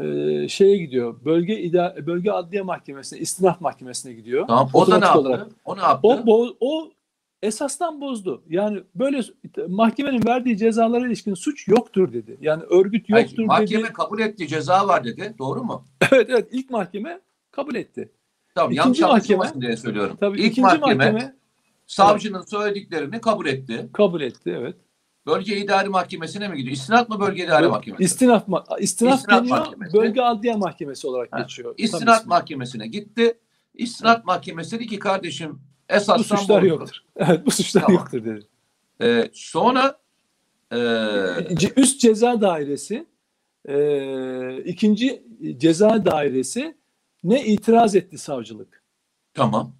e, 0.00 0.48
şeye 0.48 0.76
gidiyor. 0.76 1.24
Bölge 1.24 1.60
ida 1.60 1.96
bölge 2.06 2.30
adliye 2.30 2.62
mahkemesine, 2.62 3.18
istinaf 3.18 3.60
mahkemesine 3.60 4.12
gidiyor. 4.12 4.46
Tamam. 4.46 4.70
O 4.72 4.86
da 4.86 4.98
ne 4.98 5.04
yaptı? 5.04 5.20
Olarak. 5.20 5.48
O 5.64 5.76
ne 5.76 5.80
yaptı? 5.80 6.08
O, 6.08 6.56
o 6.60 6.90
esasdan 7.42 8.00
bozdu. 8.00 8.42
Yani 8.48 8.82
böyle 8.94 9.20
mahkemenin 9.68 10.26
verdiği 10.26 10.58
cezalara 10.58 11.06
ilişkin 11.06 11.34
suç 11.34 11.68
yoktur 11.68 12.12
dedi. 12.12 12.36
Yani 12.40 12.62
örgüt 12.62 13.08
yoktur 13.08 13.36
Hayır, 13.36 13.46
mahkeme 13.46 13.68
dedi. 13.68 13.78
Mahkeme 13.78 13.92
kabul 13.92 14.20
etti, 14.20 14.48
ceza 14.48 14.88
var 14.88 15.04
dedi. 15.04 15.34
Doğru 15.38 15.64
mu? 15.64 15.84
evet 16.12 16.30
evet 16.30 16.48
ilk 16.52 16.70
mahkeme 16.70 17.20
kabul 17.50 17.74
etti. 17.74 18.12
Tamam 18.54 18.72
ikinci 18.72 19.02
yanlış 19.02 19.30
mahkeme 19.30 19.60
diye 19.60 19.76
söylüyorum. 19.76 20.16
Tabii 20.20 20.38
ilk 20.38 20.52
ikinci 20.52 20.60
mahkeme, 20.60 20.94
mahkeme 20.94 21.34
savcının 21.86 22.38
evet. 22.38 22.50
söylediklerini 22.50 23.20
kabul 23.20 23.46
etti. 23.46 23.88
Kabul 23.92 24.20
etti 24.20 24.56
evet. 24.58 24.76
Bölge 25.26 25.56
İdari 25.56 25.88
Mahkemesi'ne 25.88 26.48
mi 26.48 26.56
gidiyor? 26.56 26.72
İstinaf 26.72 27.08
mı 27.08 27.20
Bölge 27.20 27.44
İdari 27.44 27.68
Mahkemesi? 27.68 28.04
İstinaf, 28.04 28.48
ma 28.48 28.64
istinaf, 28.80 29.18
istinaf 29.18 29.40
deniyor, 29.40 29.58
mahkemesi. 29.58 29.92
Bölge 29.92 30.20
Adliye 30.20 30.56
Mahkemesi 30.56 31.06
olarak 31.06 31.28
ha. 31.32 31.40
geçiyor. 31.40 31.74
İstinaf 31.78 32.26
Mahkemesi'ne 32.26 32.86
gitti. 32.86 33.38
İstinaf 33.74 34.16
evet. 34.16 34.26
Mahkemesi 34.26 34.76
dedi 34.76 34.86
ki 34.86 34.98
kardeşim 34.98 35.60
esasdan 35.88 36.18
bu 36.18 36.24
suçlar 36.24 36.62
yoktur. 36.62 36.96
Evet 37.16 37.46
bu 37.46 37.50
suçlar 37.50 37.80
tamam. 37.80 37.96
yoktur 37.96 38.24
dedi. 38.24 38.46
Ee, 39.02 39.30
sonra 39.32 39.98
e... 40.72 40.76
üst 41.76 42.00
ceza 42.00 42.40
dairesi 42.40 43.06
e, 43.68 44.56
ikinci 44.64 45.22
ceza 45.56 46.04
dairesi 46.04 46.76
ne 47.24 47.44
itiraz 47.44 47.96
etti 47.96 48.18
savcılık. 48.18 48.82
Tamam. 49.34 49.72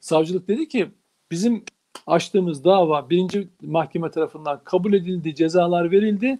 Savcılık 0.00 0.48
dedi 0.48 0.68
ki 0.68 0.90
bizim 1.30 1.64
açtığımız 2.06 2.64
dava 2.64 3.10
birinci 3.10 3.48
mahkeme 3.62 4.10
tarafından 4.10 4.60
kabul 4.64 4.92
edildi, 4.92 5.34
cezalar 5.34 5.90
verildi. 5.90 6.38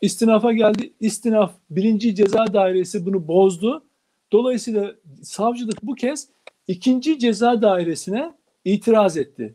İstinafa 0.00 0.52
geldi. 0.52 0.92
İstinaf 1.00 1.52
birinci 1.70 2.14
ceza 2.14 2.54
dairesi 2.54 3.06
bunu 3.06 3.28
bozdu. 3.28 3.84
Dolayısıyla 4.32 4.94
savcılık 5.22 5.82
bu 5.82 5.94
kez 5.94 6.28
ikinci 6.66 7.18
ceza 7.18 7.62
dairesine 7.62 8.32
itiraz 8.64 9.16
etti. 9.16 9.54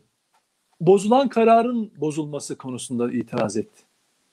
Bozulan 0.80 1.28
kararın 1.28 1.92
bozulması 1.96 2.58
konusunda 2.58 3.12
itiraz 3.12 3.56
etti. 3.56 3.82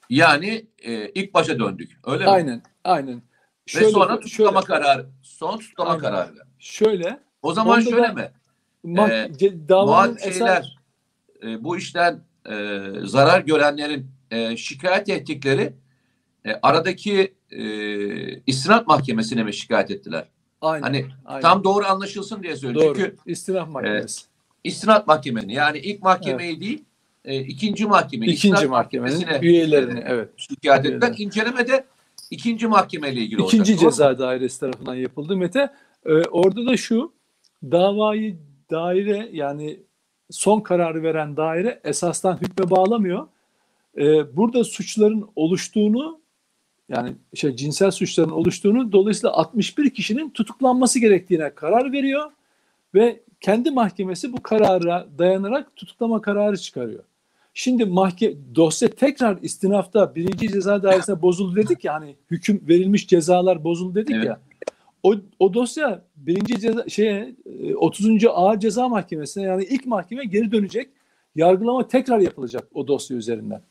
Yani 0.09 0.65
e, 0.81 1.09
ilk 1.09 1.33
başa 1.33 1.59
döndük. 1.59 1.99
Öyle 2.05 2.23
mi? 2.23 2.29
Aynen, 2.29 2.61
aynen. 2.83 3.21
Şöyle, 3.69 3.85
Ve 3.85 3.89
sonra 3.91 4.19
tutuklama 4.19 4.61
şöyle, 4.61 4.81
kararı. 4.81 5.05
Son 5.21 5.57
tutuklama 5.57 5.89
aynen. 5.89 6.01
kararı. 6.01 6.33
Şöyle. 6.59 7.19
O 7.41 7.53
zaman 7.53 7.81
şöyle 7.81 8.03
da, 8.03 8.13
mi? 8.13 8.31
Ma- 8.85 9.45
ee, 9.45 9.69
davanın 9.69 10.17
şeyler, 10.17 10.77
e, 11.43 11.63
bu 11.63 11.77
işten 11.77 12.21
e, 12.49 12.79
zarar 13.03 13.41
görenlerin 13.41 14.11
e, 14.31 14.57
şikayet 14.57 15.09
ettikleri 15.09 15.73
e, 16.45 16.53
aradaki 16.61 17.33
e, 17.51 17.63
istinaf 18.47 18.87
mahkemesine 18.87 19.43
mi 19.43 19.53
şikayet 19.53 19.91
ettiler? 19.91 20.27
Aynen, 20.61 20.83
hani 20.83 21.05
aynen. 21.25 21.41
tam 21.41 21.63
doğru 21.63 21.85
anlaşılsın 21.85 22.43
diye 22.43 22.55
söylüyorum. 22.55 22.89
Doğru. 22.89 22.97
Çünkü 22.97 23.15
istinaf 23.25 23.69
mahkemesi. 23.69 24.21
E, 24.21 24.29
istinaf 24.63 25.07
mahkemeni 25.07 25.53
yani 25.53 25.77
ilk 25.77 26.03
mahkemeyi 26.03 26.51
evet. 26.51 26.61
değil 26.61 26.83
e, 27.25 27.39
ikinci 27.39 27.85
mahkeme. 27.85 28.25
İkinci 28.27 28.67
mahkemenin 28.67 29.27
üyelerini 29.41 30.03
evet. 30.07 30.29
Şikayet 30.37 30.85
ettiler. 30.85 31.13
İnceleme 31.17 31.67
de 31.67 31.85
ikinci 32.31 32.67
mahkemeyle 32.67 33.21
ilgili 33.21 33.41
olacak. 33.41 33.53
İkinci 33.53 33.79
ceza 33.79 34.19
dairesi 34.19 34.59
tarafından 34.59 34.95
yapıldı. 34.95 35.37
Mete 35.37 35.69
e, 36.05 36.13
orada 36.13 36.65
da 36.65 36.77
şu 36.77 37.13
davayı 37.63 38.37
daire 38.71 39.29
yani 39.31 39.79
son 40.29 40.59
kararı 40.59 41.03
veren 41.03 41.37
daire 41.37 41.79
esastan 41.83 42.37
hükme 42.41 42.69
bağlamıyor. 42.69 43.27
E, 43.97 44.37
burada 44.37 44.63
suçların 44.63 45.29
oluştuğunu 45.35 46.19
yani 46.89 47.15
şey 47.33 47.55
cinsel 47.55 47.91
suçların 47.91 48.29
oluştuğunu 48.29 48.91
dolayısıyla 48.91 49.33
61 49.33 49.89
kişinin 49.89 50.29
tutuklanması 50.29 50.99
gerektiğine 50.99 51.55
karar 51.55 51.91
veriyor 51.91 52.31
ve 52.95 53.19
kendi 53.41 53.71
mahkemesi 53.71 54.33
bu 54.33 54.43
karara 54.43 55.07
dayanarak 55.17 55.75
tutuklama 55.75 56.21
kararı 56.21 56.57
çıkarıyor. 56.57 57.03
Şimdi 57.59 57.85
mahke 57.85 58.37
dosya 58.55 58.89
tekrar 58.89 59.37
istinafta 59.41 60.15
birinci 60.15 60.47
ceza 60.47 60.83
dairesine 60.83 61.21
bozuldu 61.21 61.55
dedik 61.55 61.85
ya 61.85 61.93
hani 61.93 62.15
hüküm 62.31 62.63
verilmiş 62.67 63.07
cezalar 63.07 63.63
bozuldu 63.63 63.95
dedik 63.95 64.15
evet. 64.15 64.25
ya. 64.25 64.39
o, 65.03 65.15
o 65.39 65.53
dosya 65.53 66.05
birinci 66.15 66.59
ceza, 66.59 66.89
şeye, 66.89 67.35
e, 67.63 67.75
30. 67.75 68.25
Ağır 68.25 68.59
Ceza 68.59 68.89
Mahkemesi'ne 68.89 69.43
yani 69.43 69.63
ilk 69.63 69.85
mahkeme 69.85 70.25
geri 70.25 70.51
dönecek. 70.51 70.89
Yargılama 71.35 71.87
tekrar 71.87 72.19
yapılacak 72.19 72.67
o 72.73 72.87
dosya 72.87 73.17
üzerinden. 73.17 73.61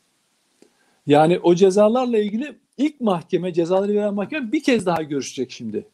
Yani 1.06 1.38
o 1.38 1.54
cezalarla 1.54 2.18
ilgili 2.18 2.58
ilk 2.78 3.00
mahkeme, 3.00 3.52
cezaları 3.52 3.94
veren 3.94 4.14
mahkeme 4.14 4.52
bir 4.52 4.62
kez 4.62 4.86
daha 4.86 5.02
görüşecek 5.02 5.50
şimdi. 5.50 5.86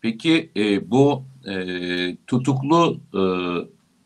Peki 0.00 0.50
e, 0.56 0.90
bu 0.90 1.24
e, 1.48 2.16
tutuklu 2.26 3.00
e, 3.14 3.22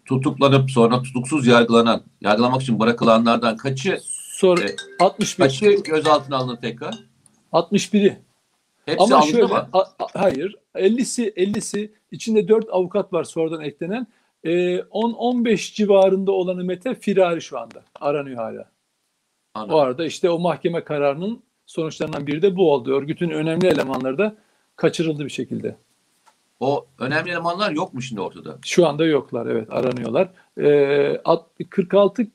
tutuklanıp 0.08 0.70
sonra 0.70 1.02
tutuksuz 1.02 1.46
yargılanan, 1.46 2.02
yargılamak 2.20 2.62
için 2.62 2.80
bırakılanlardan 2.80 3.56
kaçı 3.56 3.98
Sonra 4.36 4.60
e, 4.64 4.76
61. 5.00 5.44
kaçı 5.44 5.70
gözaltına 5.84 6.36
alındı 6.36 6.58
tekrar? 6.60 6.94
61'i. 7.52 8.18
Hepsi 8.86 9.04
Ama 9.04 9.16
alındı 9.16 9.30
şöyle, 9.30 9.46
mı? 9.46 9.68
a- 9.72 9.78
a- 9.80 10.08
hayır, 10.14 10.56
50'si 10.74 11.34
50'si 11.34 11.90
içinde 12.10 12.48
4 12.48 12.66
avukat 12.70 13.12
var 13.12 13.24
sonradan 13.24 13.60
eklenen. 13.60 14.06
Ee, 14.44 14.50
10-15 14.78 15.74
civarında 15.74 16.32
olanı 16.32 16.64
Mete 16.64 16.94
firari 16.94 17.42
şu 17.42 17.58
anda. 17.58 17.82
Aranıyor 18.00 18.36
hala. 18.36 18.70
Anladım. 19.54 19.74
O 19.74 19.78
arada 19.78 20.06
işte 20.06 20.30
o 20.30 20.38
mahkeme 20.38 20.84
kararının 20.84 21.42
sonuçlarından 21.66 22.26
biri 22.26 22.42
de 22.42 22.56
bu 22.56 22.72
oldu. 22.72 22.94
Örgütün 22.94 23.30
önemli 23.30 23.66
elemanları 23.66 24.18
da 24.18 24.36
kaçırıldı 24.76 25.24
bir 25.24 25.30
şekilde. 25.30 25.76
O 26.60 26.86
önemli 26.98 27.30
elemanlar 27.30 27.70
yok 27.70 27.94
mu 27.94 28.02
şimdi 28.02 28.20
ortada? 28.20 28.58
Şu 28.64 28.86
anda 28.86 29.06
yoklar 29.06 29.46
evet 29.46 29.72
aranıyorlar. 29.72 30.28
Ee, 30.60 31.20
alt- 31.24 31.46
46 31.70 32.26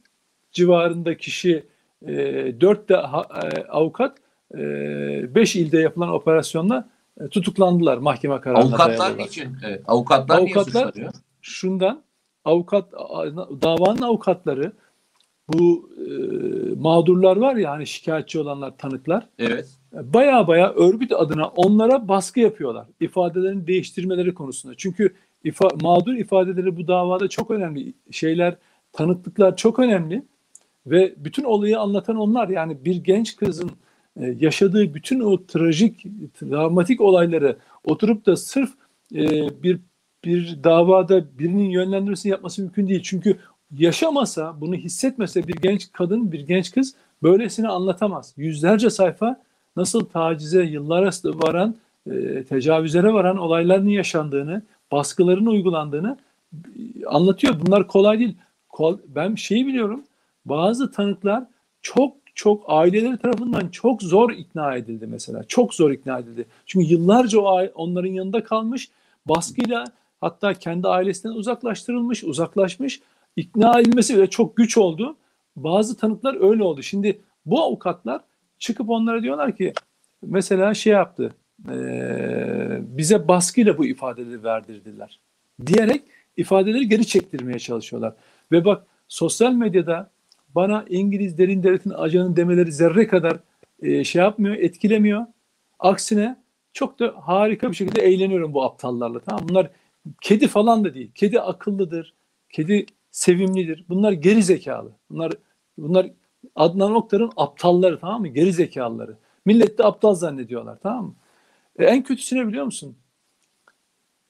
civarında 0.52 1.18
kişi 1.18 1.66
e, 2.08 2.16
4 2.62 2.90
de 2.90 2.96
ha- 2.96 3.26
e, 3.44 3.64
avukat 3.64 4.18
5 4.54 5.56
ilde 5.56 5.80
yapılan 5.80 6.10
operasyonla 6.10 6.90
e, 7.22 7.28
tutuklandılar 7.28 7.98
mahkeme 7.98 8.42
kararına 8.42 8.60
Avukatlar 8.62 9.18
niçin? 9.18 9.58
Evet, 9.66 9.82
avukatlar, 9.88 10.38
Avukatlar- 10.40 10.46
niye 10.46 10.64
suçlanıyor? 10.90 11.14
şundan 11.42 12.02
avukat 12.46 12.92
davanın 13.62 14.02
avukatları 14.02 14.72
bu 15.54 15.90
e, 15.98 16.12
mağdurlar 16.80 17.38
var 17.38 17.56
ya 17.56 17.72
hani 17.72 17.88
şikayetçi 17.88 18.40
olanlar 18.40 18.78
tanıklar 18.78 19.28
Evet. 19.40 19.70
baya 19.94 20.48
baya 20.48 20.74
örgüt 20.74 21.12
adına 21.12 21.48
onlara 21.48 22.08
baskı 22.08 22.40
yapıyorlar 22.40 22.88
ifadelerini 23.00 23.68
değiştirmeleri 23.68 24.34
konusunda. 24.34 24.76
Çünkü 24.78 25.14
ifa, 25.44 25.68
mağdur 25.82 26.14
ifadeleri 26.14 26.78
bu 26.78 26.88
davada 26.88 27.28
çok 27.28 27.52
önemli 27.52 27.94
şeyler 28.12 28.56
tanıklıklar 28.94 29.56
çok 29.56 29.80
önemli 29.80 30.24
ve 30.86 31.14
bütün 31.18 31.44
olayı 31.44 31.80
anlatan 31.80 32.16
onlar 32.16 32.50
yani 32.50 32.86
bir 32.86 32.96
genç 32.96 33.36
kızın 33.36 33.72
e, 34.18 34.36
yaşadığı 34.40 34.94
bütün 34.94 35.20
o 35.20 35.46
trajik 35.46 36.06
travmatik 36.34 37.02
olayları 37.02 37.58
oturup 37.84 38.26
da 38.26 38.36
sırf 38.36 38.70
e, 39.16 39.24
bir 39.64 39.80
bir 40.26 40.64
davada 40.64 41.40
birinin 41.40 41.70
yönlendirmesini 41.70 42.32
yapması 42.32 42.62
mümkün 42.62 42.88
değil. 42.88 43.02
Çünkü 43.04 43.38
yaşamasa, 43.78 44.62
bunu 44.62 44.76
hissetmese 44.76 45.48
bir 45.48 45.56
genç 45.56 45.92
kadın, 45.92 46.32
bir 46.32 46.40
genç 46.40 46.72
kız 46.72 46.96
böylesini 47.24 47.68
anlatamaz. 47.68 48.34
Yüzlerce 48.38 48.90
sayfa 48.90 49.42
nasıl 49.76 50.06
tacize, 50.06 50.64
yıllara 50.64 51.10
varan, 51.26 51.76
e, 52.12 52.44
tecavüzlere 52.44 53.14
varan 53.14 53.38
olayların 53.38 53.90
yaşandığını, 53.90 54.62
baskıların 54.92 55.46
uygulandığını 55.46 56.18
e, 56.54 57.06
anlatıyor. 57.06 57.56
Bunlar 57.66 57.88
kolay 57.88 58.20
değil. 58.20 58.36
Ben 59.08 59.36
şeyi 59.36 59.68
biliyorum, 59.68 60.04
bazı 60.46 60.92
tanıklar 60.92 61.44
çok 61.82 62.14
çok 62.36 62.64
aileleri 62.68 63.18
tarafından 63.18 63.68
çok 63.68 64.02
zor 64.04 64.32
ikna 64.32 64.76
edildi 64.76 65.08
mesela. 65.08 65.44
Çok 65.44 65.74
zor 65.74 65.92
ikna 65.92 66.20
edildi. 66.20 66.46
Çünkü 66.66 66.86
yıllarca 66.86 67.40
o 67.40 67.66
onların 67.76 68.10
yanında 68.10 68.44
kalmış, 68.44 68.90
baskıyla 69.26 69.86
hatta 70.22 70.54
kendi 70.54 70.88
ailesinden 70.88 71.36
uzaklaştırılmış, 71.36 72.24
uzaklaşmış. 72.24 73.02
İkna 73.36 73.80
edilmesi 73.80 74.16
bile 74.18 74.28
çok 74.28 74.58
güç 74.58 74.78
oldu. 74.78 75.16
Bazı 75.56 75.98
tanıklar 75.98 76.50
öyle 76.50 76.64
oldu. 76.64 76.84
Şimdi 76.84 77.22
bu 77.46 77.62
avukatlar 77.64 78.22
çıkıp 78.60 78.90
onlara 78.90 79.24
diyorlar 79.24 79.58
ki 79.58 79.74
mesela 80.22 80.74
şey 80.74 80.94
yaptı 80.94 81.34
eee, 81.70 82.80
bize 82.82 83.28
baskıyla 83.28 83.78
bu 83.78 83.86
ifadeleri 83.86 84.44
verdirdiler 84.44 85.20
diyerek 85.66 86.02
ifadeleri 86.38 86.90
geri 86.90 87.06
çektirmeye 87.08 87.60
çalışıyorlar. 87.60 88.14
Ve 88.52 88.66
bak 88.66 88.86
sosyal 89.08 89.54
medyada 89.54 90.10
bana 90.56 90.86
İngiliz 90.90 91.38
derin 91.38 91.64
devletin 91.64 91.90
ajanı 91.90 92.36
demeleri 92.36 92.72
zerre 92.72 93.08
kadar 93.08 93.38
eee, 93.82 94.04
şey 94.04 94.22
yapmıyor, 94.22 94.56
etkilemiyor. 94.56 95.26
Aksine 95.80 96.36
çok 96.74 97.00
da 97.00 97.14
harika 97.22 97.70
bir 97.72 97.76
şekilde 97.76 98.02
eğleniyorum 98.02 98.54
bu 98.54 98.64
aptallarla. 98.64 99.20
Tamam? 99.20 99.50
Bunlar 99.50 99.70
kedi 100.22 100.48
falan 100.48 100.84
da 100.86 100.94
değil. 100.94 101.12
Kedi 101.16 101.42
akıllıdır. 101.42 102.14
Kedi 102.50 102.86
sevimlidir. 103.12 103.86
Bunlar 103.90 104.12
geri 104.12 104.44
zekalı. 104.44 104.92
Bunlar 105.10 105.34
bunlar 105.78 106.12
Adnan 106.56 106.96
Oktar'ın 106.96 107.32
aptalları 107.38 108.00
tamam 108.00 108.22
mı? 108.22 108.28
Geri 108.28 108.54
zekalıları. 108.54 109.18
Millet 109.46 109.78
de 109.78 109.84
aptal 109.84 110.16
zannediyorlar 110.16 110.78
tamam 110.84 111.06
mı? 111.06 111.16
E, 111.80 111.86
en 111.86 112.04
kötüsü 112.04 112.36
ne 112.36 112.48
biliyor 112.48 112.66
musun? 112.66 112.96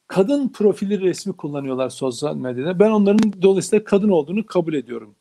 Kadın 0.08 0.50
profili 0.50 1.02
resmi 1.02 1.34
kullanıyorlar 1.34 1.90
sosyal 1.90 2.36
medyada. 2.36 2.80
Ben 2.80 2.92
onların 2.92 3.42
dolayısıyla 3.42 3.84
kadın 3.84 4.10
olduğunu 4.10 4.46
kabul 4.46 4.74
ediyorum. 4.74 5.16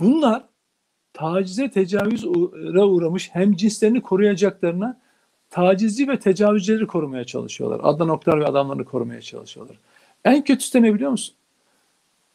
Bunlar 0.00 0.44
tacize 1.12 1.70
tecavüze 1.70 2.28
uğramış 2.28 3.30
hem 3.32 3.56
cinslerini 3.56 4.02
koruyacaklarına 4.02 5.00
tacizci 5.50 6.08
ve 6.08 6.18
tecavüzleri 6.18 6.86
korumaya 6.86 7.24
çalışıyorlar. 7.24 7.80
Adnan 7.82 8.08
Oktar 8.08 8.40
ve 8.40 8.46
adamlarını 8.46 8.84
korumaya 8.84 9.20
çalışıyorlar. 9.20 9.78
En 10.24 10.44
kötüsü 10.44 10.72
de 10.74 10.82
ne 10.82 10.94
biliyor 10.94 11.10
musun? 11.10 11.34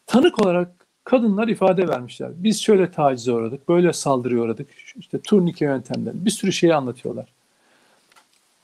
Tanık 0.08 0.46
olarak 0.46 0.86
kadınlar 1.04 1.48
ifade 1.48 1.88
vermişler. 1.88 2.30
Biz 2.36 2.62
şöyle 2.62 2.90
tacize 2.90 3.32
uğradık, 3.32 3.68
böyle 3.68 3.92
saldırıya 3.92 4.42
uğradık. 4.42 4.68
İşte 4.96 5.20
turnike 5.20 5.64
yöntemleri, 5.64 6.24
bir 6.24 6.30
sürü 6.30 6.52
şeyi 6.52 6.74
anlatıyorlar. 6.74 7.28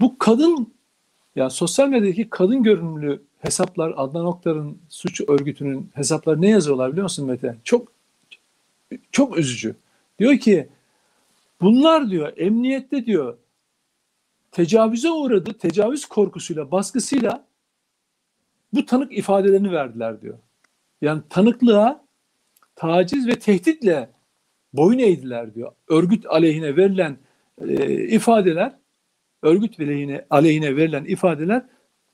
Bu 0.01 0.19
kadın, 0.19 0.75
yani 1.37 1.51
sosyal 1.51 1.89
medyadaki 1.89 2.31
kadın 2.31 2.63
görünümlü 2.63 3.23
hesaplar, 3.39 3.95
Adnan 3.97 4.27
Oktar'ın 4.27 4.79
suç 4.89 5.21
örgütünün 5.29 5.91
hesapları 5.95 6.43
ne 6.43 6.49
yazıyorlar 6.49 6.93
biliyor 6.93 7.05
musun 7.05 7.27
Mete? 7.27 7.57
Çok 7.65 7.93
çok 9.13 9.39
üzücü. 9.39 9.75
Diyor 10.19 10.39
ki 10.39 10.69
bunlar 11.61 12.11
diyor 12.11 12.33
emniyette 12.37 13.07
diyor 13.07 13.37
tecavüze 14.53 15.11
uğradı. 15.11 15.53
Tecavüz 15.59 16.07
korkusuyla, 16.07 16.71
baskısıyla 16.71 17.45
bu 18.73 18.87
tanık 18.87 19.19
ifadelerini 19.19 19.73
verdiler 19.73 20.21
diyor. 20.21 20.39
Yani 21.03 21.23
tanıklığa 21.31 22.05
taciz 22.77 23.27
ve 23.27 23.39
tehditle 23.39 24.11
boyun 24.73 24.99
eğdiler 24.99 25.55
diyor. 25.55 25.73
Örgüt 25.89 26.27
aleyhine 26.27 26.77
verilen 26.77 27.19
e, 27.61 28.05
ifadeler, 28.09 28.73
örgüt 29.43 29.81
aleyhine, 29.81 30.27
aleyhine 30.31 30.77
verilen 30.77 31.05
ifadeler 31.05 31.67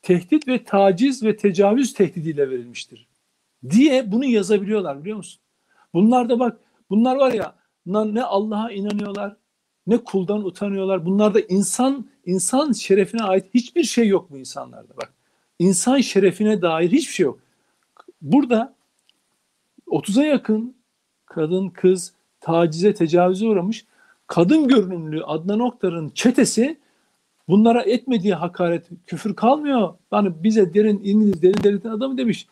tehdit 0.03 0.49
ve 0.49 0.65
taciz 0.65 1.23
ve 1.23 1.37
tecavüz 1.37 1.95
tehdidiyle 1.95 2.51
verilmiştir. 2.51 3.09
Diye 3.71 4.13
bunu 4.13 4.25
yazabiliyorlar 4.25 5.01
biliyor 5.01 5.17
musun? 5.17 5.43
Bunlar 5.95 6.29
da 6.29 6.39
bak, 6.39 6.61
bunlar 6.91 7.17
var 7.17 7.33
ya, 7.33 7.55
ne 7.87 8.23
Allah'a 8.23 8.71
inanıyorlar, 8.73 9.37
ne 9.87 9.99
kuldan 9.99 10.45
utanıyorlar. 10.45 11.07
Bunlarda 11.07 11.41
insan 11.41 12.09
insan 12.27 12.73
şerefine 12.73 13.23
ait 13.23 13.55
hiçbir 13.55 13.83
şey 13.85 14.09
yok 14.09 14.31
bu 14.31 14.39
insanlarda 14.39 14.97
bak. 14.97 15.15
İnsan 15.59 16.01
şerefine 16.01 16.63
dair 16.63 16.93
hiçbir 16.93 17.13
şey 17.13 17.25
yok. 17.25 17.41
Burada 18.23 18.75
30'a 19.87 20.25
yakın 20.25 20.75
kadın, 21.27 21.69
kız 21.69 22.13
tacize, 22.41 22.95
tecavüze 22.95 23.47
uğramış. 23.47 23.85
Kadın 24.27 24.69
görünümlü 24.69 25.25
Adnan 25.25 25.61
Oktar'ın 25.61 26.09
çetesi 26.09 26.79
bunlara 27.49 27.83
etmediği 27.83 28.35
hakaret, 28.35 28.89
küfür 29.07 29.37
kalmıyor. 29.37 29.95
Yani 30.13 30.33
bize 30.43 30.75
derin 30.75 31.01
İngiliz 31.05 31.43
derin 31.43 31.63
devletin 31.63 31.89
adamı 31.89 32.19
demiş. 32.19 32.47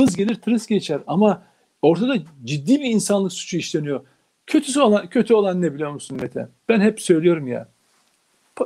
Vız 0.00 0.16
gelir 0.16 0.34
tırıs 0.34 0.66
geçer 0.66 1.00
ama 1.06 1.42
ortada 1.82 2.16
ciddi 2.44 2.80
bir 2.80 2.84
insanlık 2.84 3.32
suçu 3.32 3.56
işleniyor. 3.56 4.00
Kötüsü 4.46 4.80
olan 4.80 5.06
kötü 5.06 5.34
olan 5.34 5.62
ne 5.62 5.74
biliyor 5.74 5.90
musun 5.90 6.18
Mete? 6.20 6.48
Ben 6.68 6.80
hep 6.80 7.00
söylüyorum 7.00 7.48
ya. 7.48 7.68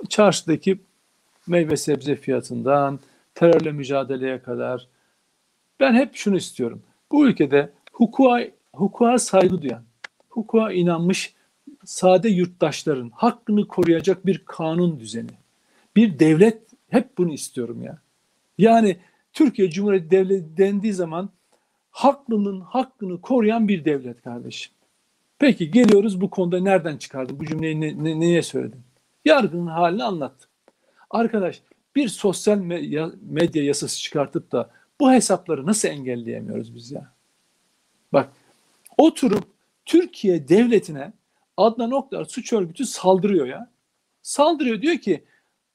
Çarşıdaki 0.08 0.78
meyve 1.46 1.76
sebze 1.76 2.16
fiyatından 2.16 3.00
terörle 3.34 3.72
mücadeleye 3.72 4.42
kadar 4.42 4.86
ben 5.80 5.94
hep 5.94 6.16
şunu 6.16 6.36
istiyorum. 6.36 6.82
Bu 7.12 7.26
ülkede 7.28 7.70
hukuka, 7.92 8.40
hukuka 8.74 9.18
saygı 9.18 9.62
duyan, 9.62 9.82
hukuka 10.28 10.72
inanmış 10.72 11.34
sade 11.84 12.28
yurttaşların 12.28 13.10
hakkını 13.14 13.68
koruyacak 13.68 14.26
bir 14.26 14.42
kanun 14.44 15.00
düzeni, 15.00 15.30
bir 15.96 16.18
devlet 16.18 16.62
hep 16.88 17.18
bunu 17.18 17.32
istiyorum 17.32 17.82
ya. 17.82 17.98
Yani 18.58 18.96
Türkiye 19.32 19.70
Cumhuriyeti 19.70 20.10
Devleti 20.10 20.56
dendiği 20.56 20.92
zaman 20.92 21.30
haklının 21.90 22.60
hakkını 22.60 23.20
koruyan 23.20 23.68
bir 23.68 23.84
devlet 23.84 24.22
kardeşim. 24.22 24.72
Peki 25.38 25.70
geliyoruz 25.70 26.20
bu 26.20 26.30
konuda 26.30 26.60
nereden 26.60 26.96
çıkardın? 26.96 27.40
Bu 27.40 27.46
cümleyi 27.46 27.80
ne, 27.80 28.04
ne, 28.04 28.20
neye 28.20 28.42
söyledin? 28.42 28.80
Yargının 29.24 29.66
halini 29.66 30.04
anlattım. 30.04 30.50
Arkadaş 31.10 31.62
bir 31.96 32.08
sosyal 32.08 32.58
medya, 32.58 33.64
yasası 33.64 34.00
çıkartıp 34.00 34.52
da 34.52 34.70
bu 35.00 35.12
hesapları 35.12 35.66
nasıl 35.66 35.88
engelleyemiyoruz 35.88 36.74
biz 36.74 36.92
ya? 36.92 37.12
Bak 38.12 38.32
oturup 38.98 39.44
Türkiye 39.86 40.48
devletine 40.48 41.12
Adnan 41.56 41.90
Oktar 41.90 42.24
suç 42.24 42.52
örgütü 42.52 42.86
saldırıyor 42.86 43.46
ya. 43.46 43.70
Saldırıyor 44.22 44.82
diyor 44.82 44.98
ki 44.98 45.24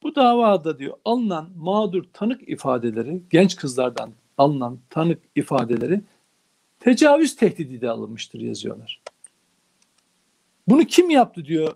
bu 0.03 0.15
davada 0.15 0.79
diyor 0.79 0.97
alınan 1.05 1.49
mağdur 1.55 2.03
tanık 2.13 2.49
ifadeleri 2.49 3.21
genç 3.29 3.55
kızlardan 3.55 4.13
alınan 4.37 4.79
tanık 4.89 5.23
ifadeleri 5.35 6.01
tecavüz 6.79 7.35
tehdidi 7.35 7.81
de 7.81 7.89
alınmıştır 7.89 8.39
yazıyorlar. 8.39 9.01
Bunu 10.67 10.85
kim 10.85 11.09
yaptı 11.09 11.45
diyor. 11.45 11.75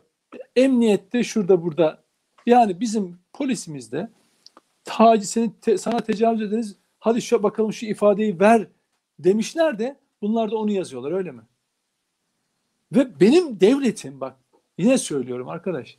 Emniyette 0.55 1.23
şurada 1.23 1.63
burada. 1.63 2.03
Yani 2.45 2.79
bizim 2.79 3.19
polisimizde 3.33 4.09
taciz 4.83 5.29
seni 5.29 5.51
te, 5.61 5.77
sana 5.77 5.99
tecavüz 5.99 6.41
ederiz. 6.41 6.75
Hadi 7.07 7.21
şu 7.21 7.43
bakalım 7.43 7.73
şu 7.73 7.85
ifadeyi 7.85 8.39
ver 8.39 8.67
demişler 9.19 9.79
de 9.79 9.99
bunlar 10.21 10.51
da 10.51 10.57
onu 10.57 10.71
yazıyorlar 10.71 11.11
öyle 11.11 11.31
mi? 11.31 11.41
Ve 12.91 13.19
benim 13.19 13.59
devletim 13.59 14.21
bak 14.21 14.35
yine 14.77 14.97
söylüyorum 14.97 15.49
arkadaş. 15.49 15.97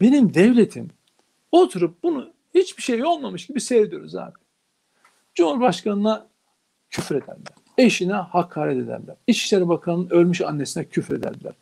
Benim 0.00 0.34
devletim 0.34 0.90
oturup 1.52 2.02
bunu 2.02 2.32
hiçbir 2.54 2.82
şey 2.82 3.04
olmamış 3.04 3.46
gibi 3.46 3.60
seyrediyoruz 3.60 4.16
abi. 4.16 4.38
Cumhurbaşkanına 5.34 6.26
küfür 6.90 7.14
ederler. 7.14 7.54
Eşine 7.78 8.14
hakaret 8.14 8.76
ederler. 8.76 9.16
İçişleri 9.26 9.68
Bakanı'nın 9.68 10.10
ölmüş 10.10 10.40
annesine 10.40 10.84
küfür 10.84 11.18
ederler. 11.18 11.52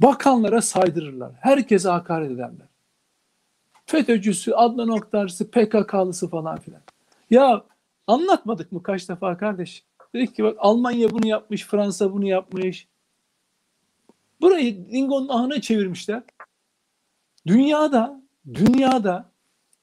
Bakanlara 0.00 0.62
saydırırlar. 0.62 1.32
Herkese 1.40 1.88
hakaret 1.88 2.30
ederler. 2.30 2.66
FETÖ'cüsü, 3.86 4.52
Adnan 4.52 4.88
Oktar'sı, 4.88 5.50
PKK'lısı 5.50 6.28
falan 6.28 6.60
filan. 6.60 6.82
Ya 7.32 7.64
anlatmadık 8.06 8.72
mı 8.72 8.82
kaç 8.82 9.08
defa 9.08 9.36
kardeş? 9.36 9.84
Dedik 10.14 10.36
ki 10.36 10.44
bak 10.44 10.56
Almanya 10.58 11.10
bunu 11.10 11.26
yapmış, 11.26 11.66
Fransa 11.66 12.12
bunu 12.12 12.26
yapmış. 12.26 12.88
Burayı 14.40 14.88
Dingo'nun 14.90 15.28
ahına 15.28 15.60
çevirmişler. 15.60 16.22
Dünyada, 17.46 18.22
dünyada 18.54 19.30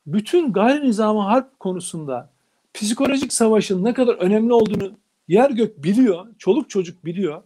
bütün 0.07 0.53
gayri 0.53 0.87
nizamı 0.87 1.21
harp 1.21 1.59
konusunda 1.59 2.29
psikolojik 2.73 3.33
savaşın 3.33 3.85
ne 3.85 3.93
kadar 3.93 4.15
önemli 4.15 4.53
olduğunu 4.53 4.91
yer 5.27 5.49
gök 5.49 5.83
biliyor, 5.83 6.27
çoluk 6.37 6.69
çocuk 6.69 7.05
biliyor 7.05 7.43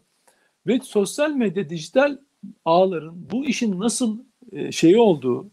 ve 0.68 0.80
sosyal 0.80 1.32
medya, 1.32 1.70
dijital 1.70 2.18
ağların 2.66 3.32
bu 3.32 3.46
işin 3.46 3.80
nasıl 3.80 4.20
e, 4.52 4.72
şeyi 4.72 4.98
olduğu, 4.98 5.48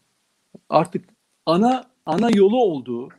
artık 0.69 1.05
ana 1.45 1.91
ana 2.05 2.29
yolu 2.29 2.57
olduğu, 2.57 3.09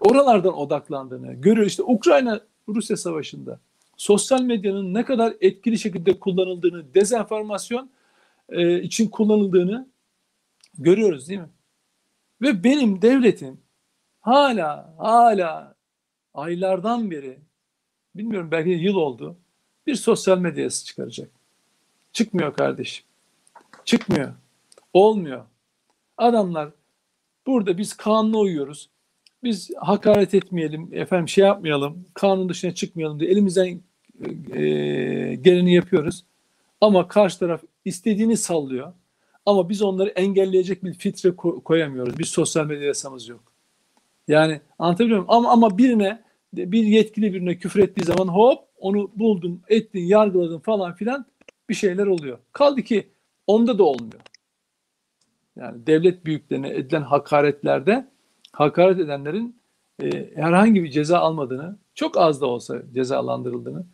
oralardan 0.00 0.58
odaklandığını 0.58 1.34
görüyor. 1.34 1.66
İşte 1.66 1.82
Ukrayna 1.82 2.40
Rusya 2.68 2.96
savaşında 2.96 3.60
sosyal 3.96 4.42
medyanın 4.42 4.94
ne 4.94 5.04
kadar 5.04 5.34
etkili 5.40 5.78
şekilde 5.78 6.18
kullanıldığını, 6.18 6.94
dezenformasyon 6.94 7.90
e, 8.48 8.82
için 8.82 9.08
kullanıldığını 9.08 9.88
görüyoruz 10.78 11.28
değil 11.28 11.40
mi? 11.40 11.50
Ve 12.42 12.64
benim 12.64 13.02
devletim 13.02 13.60
hala 14.20 14.94
hala 14.98 15.74
aylardan 16.34 17.10
beri 17.10 17.38
bilmiyorum 18.14 18.50
belki 18.50 18.70
yıl 18.70 18.94
oldu 18.94 19.36
bir 19.86 19.94
sosyal 19.94 20.38
medyası 20.38 20.84
çıkaracak. 20.84 21.30
Çıkmıyor 22.12 22.54
kardeşim. 22.54 23.04
Çıkmıyor. 23.84 24.34
Olmuyor. 24.92 25.44
Adamlar 26.16 26.70
burada 27.46 27.78
biz 27.78 27.96
kanuna 27.96 28.38
uyuyoruz. 28.38 28.90
Biz 29.42 29.70
hakaret 29.76 30.34
etmeyelim, 30.34 30.88
efendim 30.92 31.28
şey 31.28 31.44
yapmayalım, 31.44 32.04
kanun 32.14 32.48
dışına 32.48 32.74
çıkmayalım 32.74 33.20
diye 33.20 33.30
elimizden 33.30 33.80
e, 34.52 34.60
geleni 35.34 35.74
yapıyoruz. 35.74 36.24
Ama 36.80 37.08
karşı 37.08 37.38
taraf 37.38 37.62
istediğini 37.84 38.36
sallıyor. 38.36 38.92
Ama 39.46 39.68
biz 39.68 39.82
onları 39.82 40.08
engelleyecek 40.08 40.84
bir 40.84 40.94
filtre 40.94 41.36
koyamıyoruz. 41.64 42.18
Bir 42.18 42.24
sosyal 42.24 42.66
medya 42.66 42.86
yasamız 42.86 43.28
yok. 43.28 43.52
Yani 44.28 44.60
anlatabiliyor 44.78 45.18
muyum? 45.18 45.30
Ama, 45.30 45.50
ama 45.50 45.78
birine 45.78 46.22
bir 46.52 46.84
yetkili 46.84 47.34
birine 47.34 47.58
küfür 47.58 47.80
ettiği 47.80 48.04
zaman 48.04 48.28
hop 48.28 48.58
onu 48.78 49.10
buldun, 49.14 49.62
ettin, 49.68 50.04
yargıladın 50.04 50.58
falan 50.58 50.94
filan 50.94 51.26
bir 51.68 51.74
şeyler 51.74 52.06
oluyor. 52.06 52.38
Kaldı 52.52 52.82
ki 52.82 53.08
onda 53.46 53.78
da 53.78 53.84
olmuyor. 53.84 54.20
Yani 55.56 55.86
devlet 55.86 56.24
büyüklerine 56.24 56.68
edilen 56.68 57.02
hakaretlerde 57.02 58.08
hakaret 58.52 59.00
edenlerin 59.00 59.56
e, 60.02 60.34
herhangi 60.34 60.84
bir 60.84 60.90
ceza 60.90 61.18
almadığını, 61.18 61.76
çok 61.94 62.18
az 62.18 62.40
da 62.40 62.46
olsa 62.46 62.82
cezalandırıldığını, 62.94 63.84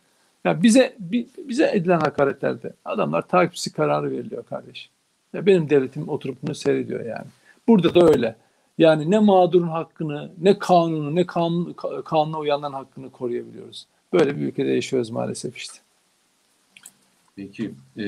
yani 0.45 0.63
bize 0.63 0.95
bize 1.37 1.71
edilen 1.73 1.99
hakaretlerde 1.99 2.73
adamlar 2.85 3.27
takipçisi 3.27 3.73
kararı 3.73 4.11
veriliyor 4.11 4.43
kardeş. 4.45 4.89
Ya 5.33 5.45
benim 5.45 5.69
devletim 5.69 6.09
oturup 6.09 6.37
bunu 6.43 6.55
seyrediyor 6.55 7.05
yani. 7.05 7.27
Burada 7.67 7.95
da 7.95 8.07
öyle. 8.07 8.35
Yani 8.77 9.11
ne 9.11 9.19
mağdurun 9.19 9.67
hakkını, 9.67 10.31
ne 10.41 10.59
kanunu, 10.59 11.15
ne 11.15 11.25
kanun, 11.25 11.75
kanuna 12.05 12.39
uyanların 12.39 12.73
hakkını 12.73 13.09
koruyabiliyoruz. 13.09 13.87
Böyle 14.13 14.37
bir 14.37 14.41
ülkede 14.41 14.69
yaşıyoruz 14.69 15.09
maalesef 15.09 15.57
işte. 15.57 15.77
Peki, 17.35 17.71
ee, 17.97 18.03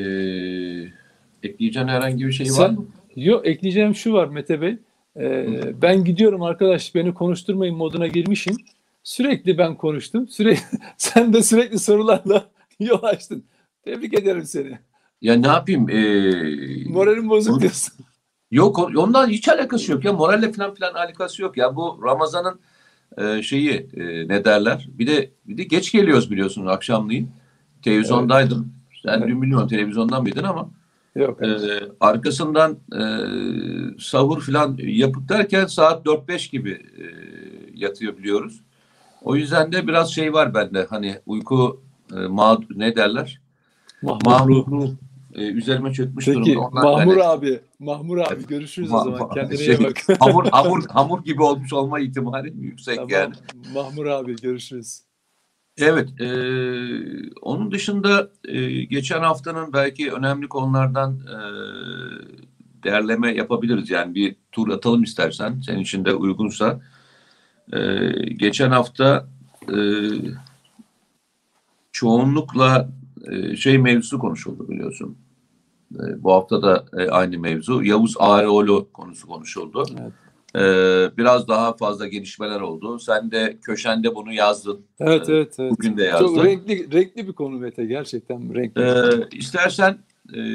ekleyeceğin 1.43 1.87
herhangi 1.87 2.27
bir 2.27 2.31
şey 2.31 2.45
Sen, 2.45 2.63
var 2.63 2.69
mı? 2.69 2.85
Yok, 3.15 3.47
ekleyeceğim 3.47 3.95
şu 3.95 4.13
var 4.13 4.27
Mete 4.27 4.61
Bey. 4.61 4.77
Ee, 5.19 5.81
ben 5.81 6.03
gidiyorum 6.03 6.43
arkadaş, 6.43 6.95
beni 6.95 7.13
konuşturmayın 7.13 7.75
moduna 7.75 8.07
girmişim. 8.07 8.57
Sürekli 9.03 9.57
ben 9.57 9.75
konuştum. 9.75 10.27
Sürekli, 10.27 10.77
sen 10.97 11.33
de 11.33 11.43
sürekli 11.43 11.79
sorularla 11.79 12.49
yol 12.79 13.03
açtın. 13.03 13.43
Tebrik 13.83 14.13
ederim 14.13 14.45
seni. 14.45 14.77
Ya 15.21 15.35
ne 15.35 15.47
yapayım? 15.47 15.89
Ee, 15.89 16.89
Moralim 16.89 17.29
bozuk 17.29 17.61
diyorsun. 17.61 17.93
Yok 18.51 18.79
ondan 18.79 19.27
hiç 19.27 19.49
alakası 19.49 19.91
yok 19.91 20.05
ya. 20.05 20.13
Moralle 20.13 20.51
falan 20.51 20.73
filan 20.73 20.93
alakası 20.93 21.41
yok 21.41 21.57
ya. 21.57 21.75
Bu 21.75 21.99
Ramazan'ın 22.03 22.59
e, 23.17 23.43
şeyi 23.43 23.87
e, 23.97 24.27
ne 24.27 24.45
derler? 24.45 24.87
Bir 24.89 25.07
de 25.07 25.31
bir 25.45 25.57
de 25.57 25.63
geç 25.63 25.91
geliyoruz 25.91 26.31
biliyorsunuz 26.31 26.67
akşamleyin. 26.67 27.31
Televizyondaydım. 27.81 28.73
Sen 29.03 29.17
evet. 29.17 29.27
dün 29.27 29.41
bilmiyorum 29.41 29.67
televizyondan 29.67 30.23
mıydın 30.23 30.43
ama. 30.43 30.69
Yok. 31.17 31.43
E, 31.43 31.57
arkasından 31.99 32.77
e, 32.93 33.01
sahur 33.99 34.41
falan 34.41 34.77
yapıp 34.83 35.29
derken 35.29 35.65
saat 35.65 36.05
4-5 36.05 36.51
gibi 36.51 36.71
e, 36.71 37.03
yatıyor 37.73 38.17
biliyoruz. 38.17 38.61
O 39.21 39.35
yüzden 39.35 39.71
de 39.71 39.87
biraz 39.87 40.13
şey 40.13 40.33
var 40.33 40.53
bende. 40.53 40.85
Hani 40.89 41.19
uyku 41.25 41.81
e, 42.11 42.15
mağdur 42.15 42.65
ne 42.75 42.95
derler? 42.95 43.41
Mahmurlu 44.01 44.97
e, 45.35 45.41
üzerime 45.41 45.93
çökmüş 45.93 46.25
Peki, 46.25 46.39
durumda. 46.39 46.59
Ondan 46.59 46.83
Mahmur 46.83 47.17
yani, 47.17 47.23
abi, 47.23 47.59
Mahmur 47.79 48.17
abi 48.17 48.47
görüşürüz 48.47 48.91
ma- 48.91 49.01
o 49.01 49.03
zaman. 49.03 49.29
Kendine 49.29 49.57
şey, 49.57 49.75
iyi 49.75 49.83
bak. 49.83 50.19
hamur, 50.19 50.45
hamur, 50.51 50.83
hamur 50.89 51.23
gibi 51.23 51.43
olmuş 51.43 51.73
olma 51.73 51.99
ihtimali 51.99 52.53
yüksek 52.57 52.95
tamam. 52.95 53.09
yani. 53.11 53.33
Mahmur 53.73 54.05
abi 54.05 54.35
görüşürüz. 54.41 55.06
Evet, 55.77 56.21
e, 56.21 56.29
onun 57.41 57.71
dışında 57.71 58.29
e, 58.45 58.83
geçen 58.83 59.19
haftanın 59.19 59.73
belki 59.73 60.11
önemli 60.11 60.47
konulardan 60.47 61.19
e, 61.19 61.37
değerleme 62.83 63.35
yapabiliriz. 63.35 63.89
Yani 63.89 64.15
bir 64.15 64.35
tur 64.51 64.69
atalım 64.69 65.03
istersen, 65.03 65.61
senin 65.65 65.79
için 65.79 66.05
de 66.05 66.13
uygunsa. 66.13 66.81
E, 67.73 68.09
geçen 68.33 68.71
hafta 68.71 69.27
e, 69.69 69.77
çoğunlukla 71.91 72.89
e, 73.31 73.55
şey 73.55 73.77
mevzusu 73.77 74.19
konuşuldu 74.19 74.69
biliyorsun. 74.69 75.17
E, 75.95 76.23
bu 76.23 76.33
hafta 76.33 76.61
da 76.61 76.85
e, 76.97 77.09
aynı 77.09 77.39
mevzu. 77.39 77.83
Yavuz 77.83 78.15
Ağrıoğlu 78.19 78.87
konusu 78.93 79.27
konuşuldu. 79.27 79.85
Evet. 80.01 80.13
Biraz 81.17 81.47
daha 81.47 81.73
fazla 81.73 82.07
gelişmeler 82.07 82.61
oldu. 82.61 82.99
Sen 82.99 83.31
de 83.31 83.57
köşende 83.61 84.15
bunu 84.15 84.33
yazdın. 84.33 84.85
Evet, 84.99 85.29
evet, 85.29 85.55
evet. 85.59 85.71
Bugün 85.71 85.97
de 85.97 86.03
yazdın. 86.03 86.35
Çok 86.35 86.45
renkli, 86.45 86.91
renkli 86.91 87.27
bir 87.27 87.33
konu 87.33 87.59
Mete. 87.59 87.85
Gerçekten 87.85 88.55
renkli. 88.55 88.81
Ee, 88.81 89.37
istersen 89.37 89.97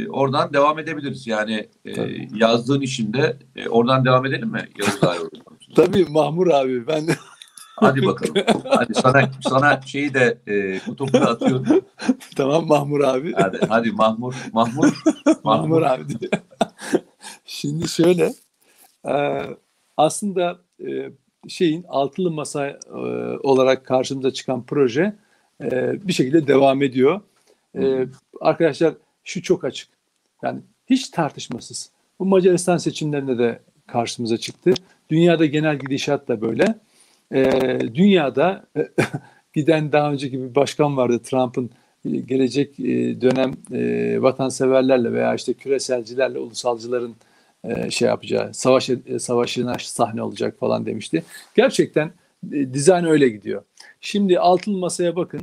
oradan 0.09 0.53
devam 0.53 0.79
edebiliriz. 0.79 1.27
Yani 1.27 1.69
Tabii. 1.95 2.29
yazdığın 2.35 2.81
işinde 2.81 3.37
oradan 3.69 4.05
devam 4.05 4.27
edelim 4.27 4.49
mi 4.49 4.69
Tabii 5.75 6.05
Mahmur 6.05 6.47
abi. 6.47 6.87
Ben 6.87 7.07
de 7.07 7.13
Hadi 7.77 8.07
bakalım. 8.07 8.35
hadi 8.65 8.95
sana 8.95 9.31
sana 9.49 9.81
şeyi 9.87 10.15
de 10.15 10.39
e, 10.47 10.79
kutupla 10.79 11.21
atıyorum. 11.21 11.67
tamam 12.37 12.67
Mahmur 12.67 13.01
abi. 13.01 13.33
Hadi, 13.33 13.59
hadi 13.69 13.93
Mahmur. 13.93 14.35
Mahmur. 14.53 15.03
Mahmur 15.45 15.83
abi 15.83 16.09
diye. 16.09 16.31
Şimdi 17.45 17.89
şöyle 17.89 18.33
e, 19.09 19.43
aslında 19.97 20.59
e, 20.87 21.11
şeyin 21.49 21.85
altılı 21.89 22.31
masa 22.31 22.67
e, 22.69 22.79
olarak 23.43 23.87
karşımıza 23.87 24.31
çıkan 24.31 24.67
proje 24.67 25.15
e, 25.63 25.99
bir 26.09 26.13
şekilde 26.13 26.47
devam 26.47 26.83
ediyor. 26.83 27.21
E, 27.79 28.07
arkadaşlar 28.41 28.95
şu 29.25 29.43
çok 29.43 29.65
açık. 29.65 29.89
Yani 30.43 30.61
hiç 30.87 31.09
tartışmasız. 31.09 31.91
Bu 32.19 32.25
Macaristan 32.25 32.77
seçimlerinde 32.77 33.39
de 33.39 33.61
karşımıza 33.87 34.37
çıktı. 34.37 34.75
Dünyada 35.11 35.47
genel 35.47 35.79
gidişat 35.79 36.29
da 36.29 36.41
böyle. 36.41 36.79
E, 37.35 37.45
dünyada 37.95 38.67
giden 39.53 39.93
daha 39.93 40.13
önceki 40.13 40.43
bir 40.43 40.55
başkan 40.55 40.97
vardı 40.97 41.19
Trump'ın 41.23 41.71
gelecek 42.05 42.81
e, 42.81 43.21
dönem 43.21 43.53
e, 43.73 44.23
vatanseverlerle 44.23 45.13
veya 45.13 45.35
işte 45.35 45.53
küreselcilerle 45.53 46.39
ulusalcıların 46.39 47.15
e, 47.65 47.91
şey 47.91 48.09
yapacağı 48.09 48.55
savaş 48.55 48.91
savaşına 49.19 49.77
sahne 49.79 50.23
olacak 50.23 50.59
falan 50.59 50.87
demişti. 50.87 51.25
Gerçekten 51.55 52.13
dizayn 52.51 53.05
öyle 53.05 53.29
gidiyor. 53.29 53.63
Şimdi 54.01 54.39
altılı 54.39 54.79
masaya 54.79 55.17
bakın. 55.17 55.41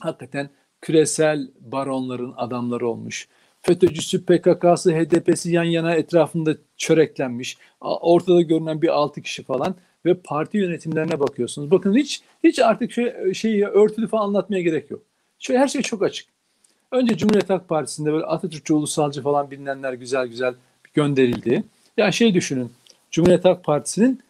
Hakikaten 0.00 0.50
küresel 0.80 1.50
baronların 1.60 2.34
adamları 2.36 2.88
olmuş. 2.88 3.28
FETÖ'cüsü, 3.62 4.24
PKK'sı, 4.24 4.92
HDP'si 4.92 5.52
yan 5.52 5.64
yana 5.64 5.94
etrafında 5.94 6.56
çöreklenmiş. 6.76 7.58
Ortada 7.80 8.40
görünen 8.40 8.82
bir 8.82 8.88
altı 8.88 9.22
kişi 9.22 9.42
falan 9.42 9.74
ve 10.04 10.14
parti 10.14 10.58
yönetimlerine 10.58 11.20
bakıyorsunuz. 11.20 11.70
Bakın 11.70 11.94
hiç 11.94 12.22
hiç 12.44 12.58
artık 12.58 12.92
şey, 12.92 13.34
şeyi 13.34 13.66
örtülü 13.66 14.08
falan 14.08 14.24
anlatmaya 14.24 14.62
gerek 14.62 14.90
yok. 14.90 15.02
Şöyle 15.38 15.60
her 15.60 15.68
şey 15.68 15.82
çok 15.82 16.02
açık. 16.02 16.28
Önce 16.92 17.16
Cumhuriyet 17.16 17.50
Halk 17.50 17.68
Partisi'nde 17.68 18.12
böyle 18.12 18.24
Atatürkçü 18.24 18.74
ulusalcı 18.74 19.22
falan 19.22 19.50
bilinenler 19.50 19.92
güzel 19.92 20.26
güzel 20.26 20.54
gönderildi. 20.94 21.64
Ya 21.96 22.12
şey 22.12 22.34
düşünün. 22.34 22.72
Cumhuriyet 23.10 23.44
Halk 23.44 23.64
Partisi'nin 23.64 24.22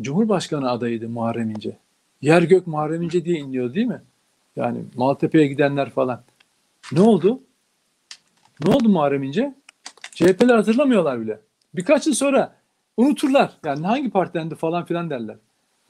Cumhurbaşkanı 0.00 0.70
adayıydı 0.70 1.08
Muharrem 1.08 1.50
İnce. 1.50 1.76
Yer 2.22 2.42
gök 2.42 2.66
Muharrem 2.66 3.02
İnce 3.02 3.24
diye 3.24 3.38
inliyor 3.38 3.74
değil 3.74 3.86
mi? 3.86 4.02
Yani 4.56 4.84
Maltepe'ye 4.96 5.46
gidenler 5.46 5.90
falan. 5.90 6.22
Ne 6.92 7.00
oldu? 7.00 7.40
Ne 8.64 8.74
oldu 8.74 8.88
Muharrem 8.88 9.22
İnce? 9.22 9.54
CHP'ler 10.14 10.56
hatırlamıyorlar 10.56 11.20
bile. 11.20 11.40
Birkaç 11.74 12.06
yıl 12.06 12.14
sonra 12.14 12.56
unuturlar. 12.96 13.52
Yani 13.64 13.86
hangi 13.86 14.10
partidendi 14.10 14.54
falan 14.54 14.84
filan 14.84 15.10
derler. 15.10 15.36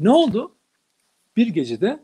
Ne 0.01 0.11
oldu? 0.11 0.53
Bir 1.37 1.47
gecede 1.47 1.99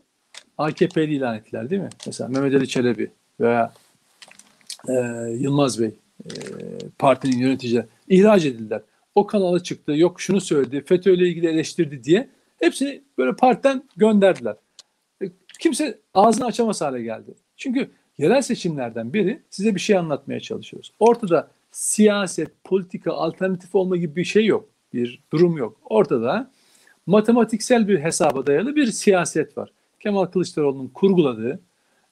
AKP'li 0.57 1.15
ilan 1.15 1.35
ettiler 1.35 1.69
değil 1.69 1.81
mi? 1.81 1.89
Mesela 2.05 2.29
Mehmet 2.29 2.55
Ali 2.55 2.67
Çelebi 2.67 3.11
veya 3.39 3.73
e, 4.89 4.93
Yılmaz 5.39 5.81
Bey 5.81 5.91
partinin 6.99 7.37
yöneticileri 7.37 7.85
ihraç 8.09 8.45
edildiler. 8.45 8.81
O 9.15 9.27
kanala 9.27 9.63
çıktı, 9.63 9.91
yok 9.97 10.21
şunu 10.21 10.41
söyledi, 10.41 10.83
FETÖ 10.85 11.13
ile 11.13 11.27
ilgili 11.27 11.47
eleştirdi 11.47 12.03
diye 12.03 12.29
hepsini 12.59 13.01
böyle 13.17 13.35
partiden 13.35 13.83
gönderdiler. 13.97 14.55
E, 15.21 15.25
kimse 15.59 15.99
ağzını 16.13 16.45
açamaz 16.45 16.81
hale 16.81 17.01
geldi. 17.01 17.33
Çünkü 17.57 17.89
yerel 18.17 18.41
seçimlerden 18.41 19.13
biri 19.13 19.41
size 19.49 19.75
bir 19.75 19.79
şey 19.79 19.97
anlatmaya 19.97 20.39
çalışıyoruz. 20.39 20.91
Ortada 20.99 21.51
siyaset, 21.71 22.63
politika, 22.63 23.13
alternatif 23.13 23.75
olma 23.75 23.97
gibi 23.97 24.15
bir 24.15 24.23
şey 24.23 24.45
yok. 24.45 24.69
Bir 24.93 25.19
durum 25.31 25.57
yok. 25.57 25.77
Ortada 25.85 26.51
matematiksel 27.05 27.87
bir 27.87 27.99
hesaba 27.99 28.47
dayalı 28.47 28.75
bir 28.75 28.85
siyaset 28.85 29.57
var. 29.57 29.69
Kemal 29.99 30.25
Kılıçdaroğlu'nun 30.25 30.87
kurguladığı 30.87 31.59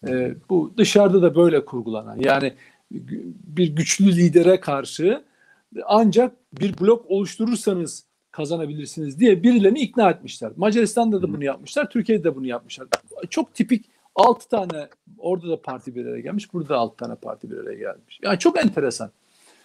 e, 0.08 0.36
bu 0.50 0.74
dışarıda 0.78 1.22
da 1.22 1.36
böyle 1.36 1.66
kurgulanan 1.66 2.20
yani 2.20 2.54
bir 3.48 3.76
güçlü 3.76 4.16
lidere 4.16 4.60
karşı 4.60 5.24
ancak 5.86 6.36
bir 6.54 6.80
blok 6.80 7.12
oluşturursanız 7.12 8.06
kazanabilirsiniz 8.32 9.20
diye 9.20 9.44
birilerini 9.44 9.80
ikna 9.80 10.10
etmişler. 10.10 10.52
Macaristan'da 10.56 11.22
da 11.22 11.34
bunu 11.34 11.44
yapmışlar, 11.44 11.90
Türkiye'de 11.90 12.24
de 12.24 12.36
bunu 12.36 12.48
yapmışlar. 12.48 12.88
Çok 13.30 13.56
tipik 13.56 13.86
6 14.16 14.50
tane 14.50 14.88
orada 15.18 15.50
da 15.50 15.62
parti 15.62 15.96
bir 15.96 16.06
araya 16.06 16.20
gelmiş, 16.20 16.54
burada 16.54 16.70
da 16.70 16.78
6 16.78 16.98
tane 16.98 17.16
parti 17.16 17.52
bir 17.52 17.58
araya 17.58 17.78
gelmiş. 17.78 18.20
Yani 18.24 18.40
çok 18.40 18.60
enteresan. 18.60 19.12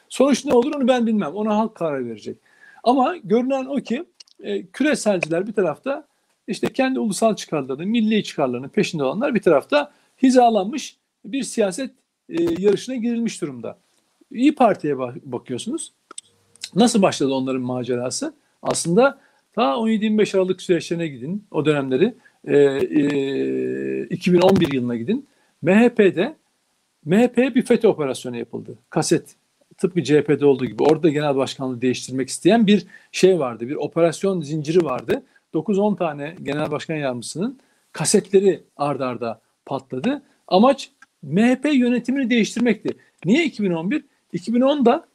Sonuç 0.08 0.44
ne 0.44 0.52
olur 0.52 0.74
onu 0.74 0.88
ben 0.88 1.06
bilmem. 1.06 1.32
Ona 1.34 1.56
halk 1.56 1.74
karar 1.74 2.06
verecek. 2.06 2.36
Ama 2.84 3.16
görünen 3.16 3.64
o 3.64 3.76
ki 3.76 4.04
e, 4.40 4.66
küreselciler 4.66 5.46
bir 5.46 5.52
tarafta 5.52 6.06
işte 6.46 6.72
kendi 6.72 6.98
ulusal 6.98 7.36
çıkarlarını, 7.36 7.86
milli 7.86 8.24
çıkarlarının 8.24 8.68
peşinde 8.68 9.04
olanlar 9.04 9.34
bir 9.34 9.42
tarafta 9.42 9.92
hizalanmış 10.22 10.96
bir 11.24 11.42
siyaset 11.42 11.90
e, 12.28 12.42
yarışına 12.58 12.96
girilmiş 12.96 13.42
durumda. 13.42 13.78
İyi 14.30 14.54
Parti'ye 14.54 14.98
bakıyorsunuz. 15.24 15.92
Nasıl 16.74 17.02
başladı 17.02 17.32
onların 17.32 17.62
macerası? 17.62 18.34
Aslında 18.62 19.20
ta 19.52 19.62
17-25 19.62 20.36
Aralık 20.36 20.62
süreçlerine 20.62 21.08
gidin, 21.08 21.44
o 21.50 21.64
dönemleri. 21.64 22.14
E, 22.44 22.56
e, 22.56 24.06
2011 24.06 24.72
yılına 24.72 24.96
gidin. 24.96 25.26
MHP'de 25.62 26.36
MHP'ye 27.04 27.54
bir 27.54 27.62
FETÖ 27.62 27.88
operasyonu 27.88 28.36
yapıldı. 28.36 28.78
Kaset 28.90 29.34
tıpkı 29.78 30.02
CHP'de 30.02 30.46
olduğu 30.46 30.66
gibi 30.66 30.82
orada 30.82 31.08
genel 31.08 31.36
başkanlığı 31.36 31.80
değiştirmek 31.80 32.28
isteyen 32.28 32.66
bir 32.66 32.86
şey 33.12 33.38
vardı. 33.38 33.68
Bir 33.68 33.74
operasyon 33.74 34.40
zinciri 34.40 34.84
vardı. 34.84 35.22
9-10 35.54 35.96
tane 35.96 36.36
genel 36.42 36.70
başkan 36.70 36.94
yardımcısının 36.94 37.60
kasetleri 37.92 38.62
ardarda 38.76 39.26
arda 39.26 39.40
patladı. 39.66 40.22
Amaç 40.48 40.90
MHP 41.22 41.74
yönetimini 41.74 42.30
değiştirmekti. 42.30 42.96
Niye 43.24 43.44
2011? 43.44 44.04
2010'da 44.34 45.08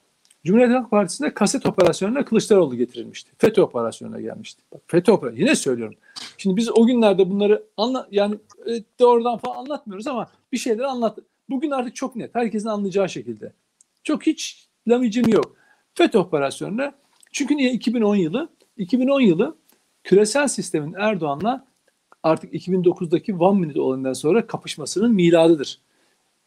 Cumhuriyet 0.45 0.71
Halk 0.71 0.91
Partisi'nde 0.91 1.33
kaset 1.33 1.65
operasyonuna 1.65 2.25
Kılıçdaroğlu 2.25 2.75
getirilmişti. 2.75 3.31
FETÖ 3.37 3.61
operasyonuna 3.61 4.21
gelmişti. 4.21 4.61
Bak 4.73 4.81
FETÖ 4.87 5.11
operasyonu 5.11 5.39
yine 5.39 5.55
söylüyorum. 5.55 5.95
Şimdi 6.37 6.57
biz 6.57 6.69
o 6.69 6.85
günlerde 6.85 7.29
bunları 7.29 7.63
anla 7.77 8.07
yani 8.11 8.35
e, 8.65 8.83
doğrudan 8.99 9.37
falan 9.37 9.55
anlatmıyoruz 9.55 10.07
ama 10.07 10.27
bir 10.51 10.57
şeyler 10.57 10.83
anlat. 10.83 11.19
Bugün 11.49 11.71
artık 11.71 11.95
çok 11.95 12.15
net. 12.15 12.35
Herkesin 12.35 12.67
anlayacağı 12.67 13.09
şekilde. 13.09 13.53
Çok 14.03 14.25
hiç 14.25 14.67
lamicim 14.87 15.29
yok. 15.29 15.55
FETÖ 15.93 16.19
operasyonuna 16.19 16.93
çünkü 17.31 17.57
niye 17.57 17.71
2010 17.71 18.15
yılı? 18.15 18.49
2010 18.77 19.21
yılı 19.21 19.55
küresel 20.03 20.47
sistemin 20.47 20.93
Erdoğan'la 20.93 21.65
artık 22.23 22.53
2009'daki 22.53 23.35
One 23.35 23.59
Minute 23.59 23.81
olayından 23.81 24.13
sonra 24.13 24.47
kapışmasının 24.47 25.13
miladıdır. 25.13 25.79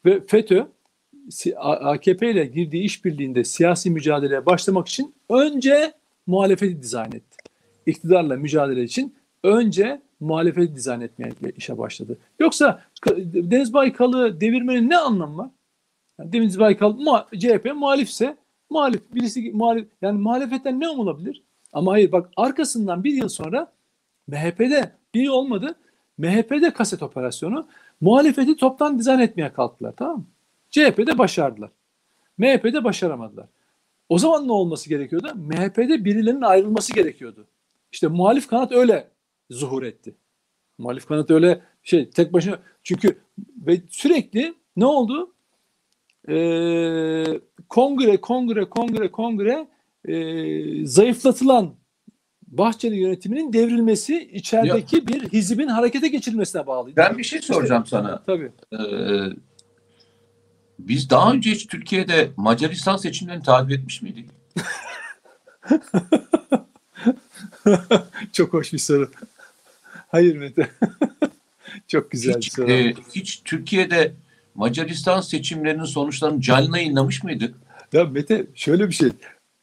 Ve 0.06 0.26
FETÖ 0.26 0.66
AKP 1.58 2.30
ile 2.30 2.46
girdiği 2.46 2.82
işbirliğinde 2.82 3.44
siyasi 3.44 3.90
mücadeleye 3.90 4.46
başlamak 4.46 4.88
için 4.88 5.14
önce 5.30 5.92
muhalefeti 6.26 6.82
dizayn 6.82 7.12
etti. 7.12 7.36
İktidarla 7.86 8.36
mücadele 8.36 8.82
için 8.82 9.14
önce 9.42 10.02
muhalefeti 10.20 10.76
dizayn 10.76 11.00
etmeye 11.00 11.32
işe 11.56 11.78
başladı. 11.78 12.18
Yoksa 12.38 12.82
Deniz 13.16 13.72
Baykal'ı 13.72 14.40
devirmenin 14.40 14.90
ne 14.90 14.96
anlamı 14.96 15.38
var? 15.38 15.50
Yani 16.18 16.32
Deniz 16.32 16.58
Baykal 16.58 16.96
CHP 17.38 17.72
muhalifse 17.74 18.36
muhalif 18.70 19.14
birisi 19.14 19.52
muhalif 19.54 19.88
yani 20.02 20.20
muhalefetten 20.20 20.80
ne 20.80 20.88
umulabilir? 20.88 21.42
Ama 21.72 21.92
hayır 21.92 22.12
bak 22.12 22.30
arkasından 22.36 23.04
bir 23.04 23.12
yıl 23.12 23.28
sonra 23.28 23.72
MHP'de 24.26 24.92
bir 25.14 25.28
olmadı. 25.28 25.74
MHP'de 26.18 26.72
kaset 26.72 27.02
operasyonu 27.02 27.68
muhalefeti 28.00 28.56
toptan 28.56 28.98
dizayn 28.98 29.18
etmeye 29.18 29.52
kalktılar 29.52 29.94
tamam 29.96 30.16
mı? 30.16 30.26
CHP'de 30.70 31.18
başardılar. 31.18 31.70
MHP'de 32.38 32.84
başaramadılar. 32.84 33.46
O 34.08 34.18
zaman 34.18 34.48
ne 34.48 34.52
olması 34.52 34.88
gerekiyordu? 34.88 35.32
MHP'de 35.34 36.04
birilerinin 36.04 36.42
ayrılması 36.42 36.92
gerekiyordu. 36.92 37.46
İşte 37.92 38.08
muhalif 38.08 38.48
kanat 38.48 38.72
öyle 38.72 39.08
zuhur 39.50 39.82
etti. 39.82 40.14
Muhalif 40.78 41.06
kanat 41.06 41.30
öyle 41.30 41.60
şey 41.82 42.10
tek 42.10 42.32
başına 42.32 42.58
çünkü 42.82 43.18
ve 43.56 43.80
sürekli 43.90 44.54
ne 44.76 44.86
oldu? 44.86 45.32
Ee, 46.28 47.24
kongre, 47.68 48.16
kongre, 48.16 48.64
kongre, 48.64 49.10
kongre 49.10 49.68
e, 50.04 50.86
zayıflatılan 50.86 51.74
Bahçeli 52.58 52.96
yönetiminin 52.96 53.52
devrilmesi 53.52 54.30
içerideki 54.32 54.96
ya, 54.96 55.06
bir 55.06 55.28
hizibin 55.28 55.68
harekete 55.68 56.08
geçirilmesine 56.08 56.66
bağlıydı. 56.66 56.96
Ben 56.96 57.18
bir 57.18 57.24
şey 57.24 57.42
soracağım 57.42 57.82
işte, 57.82 57.96
sana. 57.96 58.22
Tabii. 58.22 58.52
Ee, 58.72 58.78
biz 60.78 61.10
daha 61.10 61.32
önce 61.32 61.50
hiç 61.50 61.66
Türkiye'de 61.66 62.30
Macaristan 62.36 62.96
seçimlerini 62.96 63.42
takip 63.42 63.70
etmiş 63.70 64.02
miydik? 64.02 64.30
Çok 68.32 68.52
hoş 68.52 68.72
bir 68.72 68.78
soru. 68.78 69.10
Hayır 70.08 70.36
Mete. 70.36 70.70
Çok 71.88 72.10
güzel 72.10 72.36
hiç, 72.36 72.46
bir 72.46 72.50
soru. 72.50 72.70
E, 72.70 72.94
hiç 73.14 73.42
Türkiye'de 73.44 74.12
Macaristan 74.54 75.20
seçimlerinin 75.20 75.84
sonuçlarını 75.84 76.40
canlı 76.40 76.78
yayınlamış 76.78 77.24
mıydık? 77.24 77.54
Ya 77.92 78.04
Mete 78.04 78.46
şöyle 78.54 78.88
bir 78.88 78.94
şey. 78.94 79.10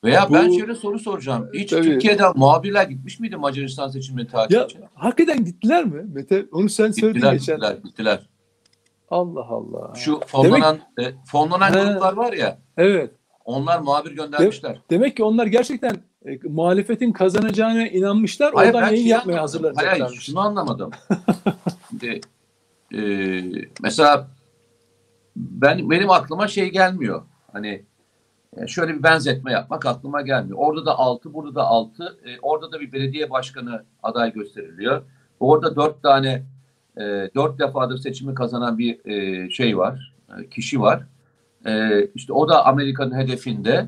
Veya 0.03 0.29
Bu, 0.29 0.33
ben 0.33 0.51
şöyle 0.51 0.75
soru 0.75 0.99
soracağım. 0.99 1.49
Hiç 1.53 1.69
tabii. 1.69 1.83
Türkiye'den 1.83 2.31
muhabirler 2.35 2.83
gitmiş 2.83 3.19
miydi 3.19 3.35
Macaristan 3.35 3.89
seçimlerini 3.89 4.29
takip 4.31 4.51
ya, 4.51 4.65
için? 4.65 4.81
Hakikaten 4.93 5.45
gittiler 5.45 5.85
mi 5.85 6.03
Mete? 6.13 6.45
Onu 6.51 6.69
sen 6.69 6.91
söyledin 6.91 7.13
gittiler, 7.13 7.33
geçen. 7.33 7.55
Gittiler, 7.55 7.77
gittiler. 7.83 8.29
Allah 9.09 9.45
Allah. 9.49 9.95
Şu 9.95 10.19
fonlanan, 10.27 10.79
Demek, 10.97 11.13
e, 11.13 11.17
fonlanan 11.25 11.73
he, 11.73 11.83
gruplar 11.83 12.13
var 12.13 12.33
ya. 12.33 12.57
Evet. 12.77 13.11
Onlar 13.45 13.79
muhabir 13.79 14.11
göndermişler. 14.11 14.75
De, 14.75 14.79
demek 14.89 15.17
ki 15.17 15.23
onlar 15.23 15.47
gerçekten 15.47 15.95
e, 16.25 16.39
muhalefetin 16.43 17.11
kazanacağına 17.11 17.87
inanmışlar. 17.87 18.53
Hayır, 18.53 18.73
oradan 18.73 18.89
yayın 18.89 19.07
yapmaya 19.07 19.41
hazırlanacaklar. 19.41 19.99
Hayır, 19.99 20.19
şunu 20.19 20.39
anlamadım. 20.39 20.91
Şimdi, 21.89 22.21
e, 22.93 23.01
mesela 23.81 24.27
ben 25.35 25.89
benim 25.89 26.09
aklıma 26.09 26.47
şey 26.47 26.69
gelmiyor. 26.69 27.21
Hani 27.53 27.85
şöyle 28.67 28.97
bir 28.97 29.03
benzetme 29.03 29.51
yapmak 29.51 29.85
aklıma 29.85 30.21
gelmiyor. 30.21 30.57
Orada 30.57 30.85
da 30.85 30.99
6, 30.99 31.33
burada 31.33 31.55
da 31.55 31.63
6. 31.63 32.03
E, 32.03 32.39
orada 32.41 32.71
da 32.71 32.79
bir 32.79 32.91
belediye 32.91 33.29
başkanı 33.29 33.83
aday 34.03 34.33
gösteriliyor. 34.33 35.01
Orada 35.39 35.75
4 35.75 36.03
tane 36.03 36.43
e, 36.97 37.01
4 37.35 37.59
defadır 37.59 37.97
seçimi 37.97 38.35
kazanan 38.35 38.77
bir 38.77 39.05
e, 39.05 39.49
şey 39.49 39.77
var, 39.77 40.13
e, 40.39 40.49
kişi 40.49 40.81
var. 40.81 41.03
E, 41.65 42.05
işte 42.15 42.33
o 42.33 42.49
da 42.49 42.65
Amerika'nın 42.65 43.17
hedefinde 43.17 43.87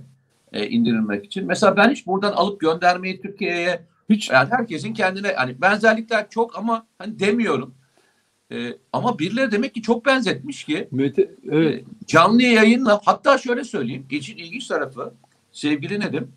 e, 0.53 0.67
indirilmek 0.67 1.25
için. 1.25 1.47
Mesela 1.47 1.77
ben 1.77 1.89
hiç 1.89 2.07
buradan 2.07 2.33
alıp 2.33 2.61
göndermeyi 2.61 3.21
Türkiye'ye 3.21 3.81
hiç 4.09 4.29
yani 4.29 4.49
herkesin 4.51 4.93
kendine 4.93 5.33
hani 5.33 5.61
benzerlikler 5.61 6.29
çok 6.29 6.57
ama 6.57 6.87
hani 6.97 7.19
demiyorum. 7.19 7.75
E, 8.51 8.77
ama 8.93 9.19
birileri 9.19 9.51
demek 9.51 9.73
ki 9.73 9.81
çok 9.81 10.05
benzetmiş 10.05 10.63
ki 10.63 10.87
Mete, 10.91 11.31
evet. 11.51 11.81
e, 11.81 11.85
canlı 12.07 12.41
yayınla 12.41 13.01
hatta 13.05 13.37
şöyle 13.37 13.63
söyleyeyim 13.63 14.05
işin 14.09 14.37
ilginç 14.37 14.67
tarafı 14.67 15.13
sevgili 15.51 15.99
Nedim 15.99 16.31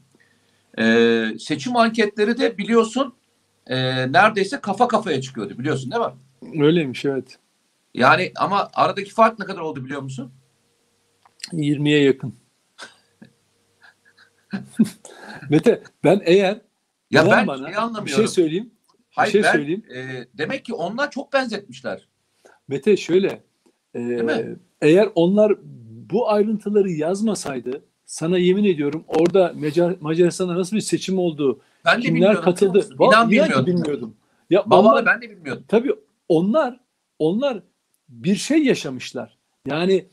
e, 0.79 1.25
seçim 1.39 1.77
anketleri 1.77 2.39
de 2.39 2.59
biliyorsun 2.59 3.15
e, 3.67 3.77
neredeyse 4.13 4.61
kafa 4.61 4.89
kafaya 4.89 5.21
çıkıyordu 5.21 5.59
biliyorsun 5.59 5.91
değil 5.91 6.03
mi? 6.03 6.65
Öyleymiş 6.65 7.05
evet. 7.05 7.39
Yani 7.95 8.33
ama 8.37 8.71
aradaki 8.75 9.11
fark 9.11 9.39
ne 9.39 9.45
kadar 9.45 9.61
oldu 9.61 9.85
biliyor 9.85 10.03
musun? 10.03 10.33
20'ye 11.53 12.03
yakın. 12.03 12.35
Mete 15.51 15.83
ben 16.05 16.23
eğer 16.25 16.61
Ya 17.11 17.31
ben 17.31 17.47
bana, 17.47 17.69
bir 17.69 17.83
anlamıyorum. 17.83 18.25
şey 18.25 18.27
söyleyeyim. 18.29 18.71
Hayır, 19.11 19.33
şey 19.33 19.43
ben, 19.43 19.53
söyleyeyim. 19.53 19.83
e, 19.95 20.25
demek 20.39 20.65
ki 20.65 20.75
onlar 20.75 21.11
çok 21.11 21.33
benzetmişler. 21.33 22.09
Mete 22.69 22.97
şöyle 22.97 23.43
e, 23.95 24.57
eğer 24.83 25.09
onlar 25.15 25.53
bu 26.11 26.31
ayrıntıları 26.31 26.91
yazmasaydı 26.91 27.85
sana 28.07 28.39
yemin 28.39 28.65
ediyorum 28.65 29.05
orada 29.09 29.53
Macar, 29.57 29.97
Macaristan'da 30.01 30.55
nasıl 30.55 30.77
bir 30.77 30.81
seçim 30.81 31.19
oldu, 31.19 31.61
Ben 31.85 31.99
de 32.03 32.07
kimler 32.07 32.43
katıldı. 32.43 32.89
İnan 33.01 33.31
bilmiyordum. 33.31 33.67
bilmiyordum. 33.67 34.15
Ya 34.51 34.65
Vallahi 34.67 34.93
onlar, 34.93 35.07
ben 35.07 35.23
de 35.23 35.31
bilmiyordum. 35.31 35.65
tabii 35.69 35.95
onlar 36.29 36.81
onlar 37.19 37.63
bir 38.09 38.37
şey 38.37 38.65
yaşamışlar. 38.65 39.39
Yani 39.67 40.05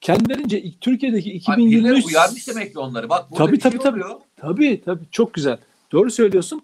kendilerince 0.00 0.64
Türkiye'deki 0.80 1.28
Ay, 1.30 1.56
birileri 1.56 1.98
2023 1.98 2.06
uyarmış 2.06 2.48
demek 2.48 2.72
ki 2.72 2.78
onları. 2.78 3.08
Bak 3.08 3.30
burada 3.30 3.44
Tabii, 3.44 3.56
bir 3.56 3.60
şey 3.62 3.70
tabii, 3.70 3.82
tabii. 3.82 4.04
oluyor. 4.04 4.20
Tabii 4.36 4.82
tabii 4.84 5.04
çok 5.10 5.34
güzel. 5.34 5.58
Doğru 5.92 6.10
söylüyorsun. 6.10 6.62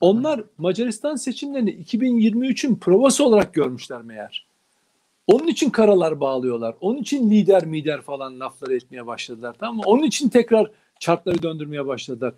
Onlar 0.00 0.44
Macaristan 0.58 1.16
seçimlerini 1.16 1.70
2023'ün 1.70 2.76
provası 2.76 3.24
olarak 3.24 3.54
görmüşler 3.54 4.02
meğer. 4.02 4.46
Onun 5.26 5.46
için 5.46 5.70
karalar 5.70 6.20
bağlıyorlar. 6.20 6.74
Onun 6.80 6.98
için 6.98 7.30
lider 7.30 7.66
mider 7.66 8.02
falan 8.02 8.40
lafları 8.40 8.74
etmeye 8.74 9.06
başladılar. 9.06 9.56
Tamam 9.58 9.76
mı? 9.76 9.82
Onun 9.86 10.02
için 10.02 10.28
tekrar 10.28 10.70
çarkları 11.00 11.42
döndürmeye 11.42 11.86
başladılar. 11.86 12.34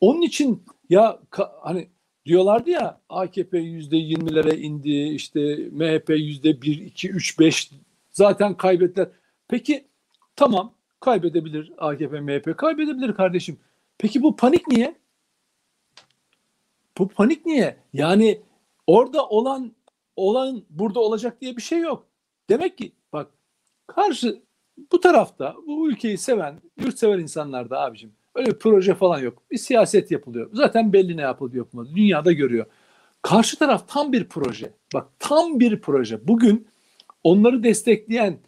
Onun 0.00 0.22
için 0.22 0.62
ya 0.90 1.18
hani 1.60 1.88
diyorlardı 2.26 2.70
ya 2.70 3.00
AKP 3.08 3.58
yüzde 3.58 3.96
20'lere 3.96 4.56
indi 4.56 4.90
işte 4.90 5.68
MHP 5.72 6.08
yüzde 6.08 6.62
1, 6.62 6.78
2, 6.78 7.10
3, 7.10 7.38
5 7.38 7.70
zaten 8.12 8.54
kaybettiler. 8.54 9.08
Peki 9.48 9.84
tamam 10.36 10.74
kaybedebilir 11.00 11.72
AKP, 11.78 12.20
MHP 12.20 12.56
kaybedebilir 12.58 13.12
kardeşim. 13.14 13.58
Peki 13.98 14.22
bu 14.22 14.36
panik 14.36 14.68
niye? 14.68 14.94
Bu 17.00 17.08
panik 17.08 17.46
niye? 17.46 17.76
Yani 17.92 18.40
orada 18.86 19.28
olan 19.28 19.72
olan 20.16 20.62
burada 20.70 21.00
olacak 21.00 21.40
diye 21.40 21.56
bir 21.56 21.62
şey 21.62 21.78
yok. 21.78 22.06
Demek 22.50 22.78
ki 22.78 22.92
bak 23.12 23.30
karşı 23.86 24.42
bu 24.92 25.00
tarafta 25.00 25.54
bu 25.66 25.90
ülkeyi 25.90 26.18
seven, 26.18 26.60
yurtsever 26.80 27.18
insanlar 27.18 27.70
da 27.70 27.80
abicim 27.80 28.12
öyle 28.34 28.50
bir 28.50 28.58
proje 28.58 28.94
falan 28.94 29.18
yok. 29.18 29.42
Bir 29.50 29.58
siyaset 29.58 30.10
yapılıyor. 30.10 30.50
Zaten 30.52 30.92
belli 30.92 31.16
ne 31.16 31.20
yapılıyor 31.20 31.64
yapılmadı. 31.64 31.90
Dünyada 31.94 32.32
görüyor. 32.32 32.66
Karşı 33.22 33.58
taraf 33.58 33.88
tam 33.88 34.12
bir 34.12 34.28
proje. 34.28 34.72
Bak 34.94 35.08
tam 35.18 35.60
bir 35.60 35.80
proje. 35.80 36.28
Bugün 36.28 36.68
onları 37.24 37.62
destekleyen 37.62 38.38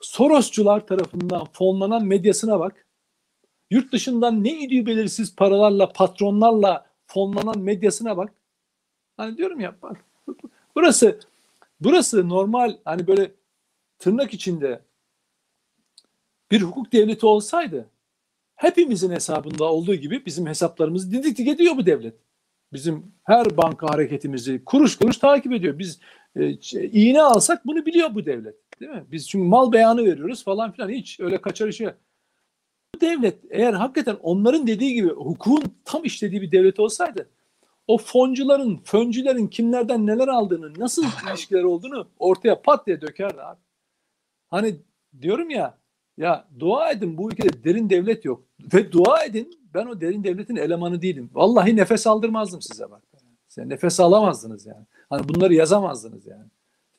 Sorosçular 0.00 0.86
tarafından 0.86 1.46
fonlanan 1.52 2.04
medyasına 2.04 2.60
bak. 2.60 2.86
Yurt 3.70 3.92
dışından 3.92 4.44
ne 4.44 4.58
idüğü 4.58 4.86
belirsiz 4.86 5.36
paralarla, 5.36 5.88
patronlarla 5.88 6.91
fonlanan 7.14 7.58
medyasına 7.58 8.16
bak. 8.16 8.32
Hani 9.16 9.36
diyorum 9.36 9.60
ya 9.60 9.74
bak 9.82 10.04
burası 10.76 11.20
burası 11.80 12.28
normal 12.28 12.76
hani 12.84 13.06
böyle 13.06 13.30
tırnak 13.98 14.34
içinde 14.34 14.80
bir 16.50 16.62
hukuk 16.62 16.92
devleti 16.92 17.26
olsaydı 17.26 17.88
hepimizin 18.54 19.10
hesabında 19.10 19.64
olduğu 19.64 19.94
gibi 19.94 20.26
bizim 20.26 20.46
hesaplarımızı 20.46 21.10
didiktik 21.10 21.48
ediyor 21.48 21.76
bu 21.76 21.86
devlet. 21.86 22.14
Bizim 22.72 23.12
her 23.24 23.56
banka 23.56 23.86
hareketimizi 23.86 24.64
kuruş 24.64 24.96
kuruş 24.96 25.16
takip 25.16 25.52
ediyor. 25.52 25.78
Biz 25.78 26.00
e, 26.36 26.50
iğne 26.74 27.22
alsak 27.22 27.66
bunu 27.66 27.86
biliyor 27.86 28.14
bu 28.14 28.26
devlet. 28.26 28.54
Değil 28.80 28.92
mi? 28.92 29.04
Biz 29.12 29.28
çünkü 29.28 29.48
mal 29.48 29.72
beyanı 29.72 30.04
veriyoruz 30.04 30.44
falan 30.44 30.72
filan 30.72 30.88
hiç 30.88 31.20
öyle 31.20 31.40
kaçar 31.40 31.68
işe. 31.68 31.94
Devlet 33.02 33.38
eğer 33.50 33.72
hakikaten 33.72 34.16
onların 34.22 34.66
dediği 34.66 34.94
gibi 34.94 35.08
hukukun 35.08 35.74
tam 35.84 36.04
işlediği 36.04 36.42
bir 36.42 36.52
devlet 36.52 36.80
olsaydı 36.80 37.28
o 37.86 37.98
foncuların, 37.98 38.80
föncülerin 38.84 39.46
kimlerden 39.46 40.06
neler 40.06 40.28
aldığını, 40.28 40.72
nasıl 40.78 41.04
ilişkiler 41.30 41.62
olduğunu 41.62 42.08
ortaya 42.18 42.62
pat 42.62 42.86
diye 42.86 43.00
dökerdi 43.00 43.42
abi. 43.42 43.60
Hani 44.50 44.76
diyorum 45.20 45.50
ya 45.50 45.78
ya 46.16 46.48
dua 46.58 46.90
edin 46.90 47.18
bu 47.18 47.30
ülkede 47.30 47.64
derin 47.64 47.90
devlet 47.90 48.24
yok. 48.24 48.44
Ve 48.74 48.92
dua 48.92 49.24
edin 49.24 49.60
ben 49.74 49.86
o 49.86 50.00
derin 50.00 50.24
devletin 50.24 50.56
elemanı 50.56 51.02
değilim. 51.02 51.30
Vallahi 51.34 51.76
nefes 51.76 52.06
aldırmazdım 52.06 52.62
size 52.62 52.90
bak. 52.90 53.02
Size 53.48 53.68
nefes 53.68 54.00
alamazdınız 54.00 54.66
yani. 54.66 54.86
Hani 55.10 55.28
bunları 55.28 55.54
yazamazdınız 55.54 56.26
yani. 56.26 56.44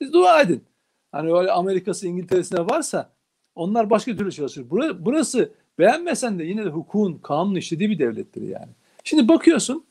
Siz 0.01 0.13
dua 0.13 0.41
edin. 0.41 0.63
Hani 1.11 1.33
öyle 1.33 1.51
Amerika'sı 1.51 2.07
İngiltere'sine 2.07 2.59
varsa 2.59 3.13
onlar 3.55 3.89
başka 3.89 4.15
türlü 4.15 4.31
çalışır. 4.31 4.65
Burası, 4.69 5.05
burası 5.05 5.51
beğenmesen 5.79 6.39
de 6.39 6.43
yine 6.43 6.65
de 6.65 6.69
hukukun, 6.69 7.19
kanunun 7.23 7.55
işlediği 7.55 7.89
bir 7.89 7.99
devlettir 7.99 8.41
yani. 8.41 8.71
Şimdi 9.03 9.27
bakıyorsun 9.27 9.83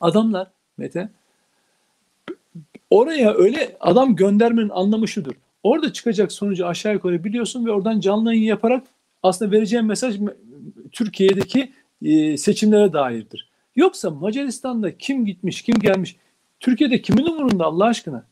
adamlar 0.00 0.50
Mete 0.78 1.08
oraya 2.90 3.34
öyle 3.34 3.76
adam 3.80 4.16
göndermenin 4.16 4.68
anlamı 4.68 5.08
şudur. 5.08 5.32
Orada 5.62 5.92
çıkacak 5.92 6.32
sonucu 6.32 6.66
aşağı 6.66 6.92
yukarı 6.92 7.24
biliyorsun 7.24 7.66
ve 7.66 7.70
oradan 7.70 8.00
canlı 8.00 8.34
yayın 8.34 8.46
yaparak 8.46 8.86
aslında 9.22 9.50
vereceğim 9.50 9.86
mesaj 9.86 10.18
Türkiye'deki 10.92 11.72
e, 12.02 12.36
seçimlere 12.36 12.92
dairdir. 12.92 13.48
Yoksa 13.76 14.10
Macaristan'da 14.10 14.98
kim 14.98 15.26
gitmiş, 15.26 15.62
kim 15.62 15.78
gelmiş, 15.78 16.16
Türkiye'de 16.60 17.02
kimin 17.02 17.26
umurunda 17.26 17.64
Allah 17.64 17.84
aşkına? 17.84 18.26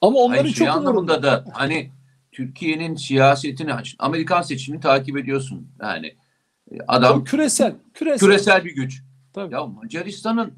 Ama 0.00 0.18
onların 0.18 0.42
Hayır, 0.42 0.54
çok 0.54 0.76
umurunda. 0.76 1.22
da 1.22 1.44
hani 1.52 1.90
Türkiye'nin 2.36 2.94
siyasetini 2.94 3.72
Amerikan 3.98 4.42
seçimini 4.42 4.80
takip 4.80 5.16
ediyorsun. 5.16 5.68
Yani 5.82 6.16
e, 6.72 6.78
adam 6.88 7.18
Tabii 7.18 7.30
küresel, 7.30 7.74
küresel. 7.94 8.18
küresel 8.18 8.64
bir 8.64 8.74
güç. 8.74 9.02
Tabii. 9.32 9.54
Ya 9.54 9.66
Macaristan'ın 9.66 10.52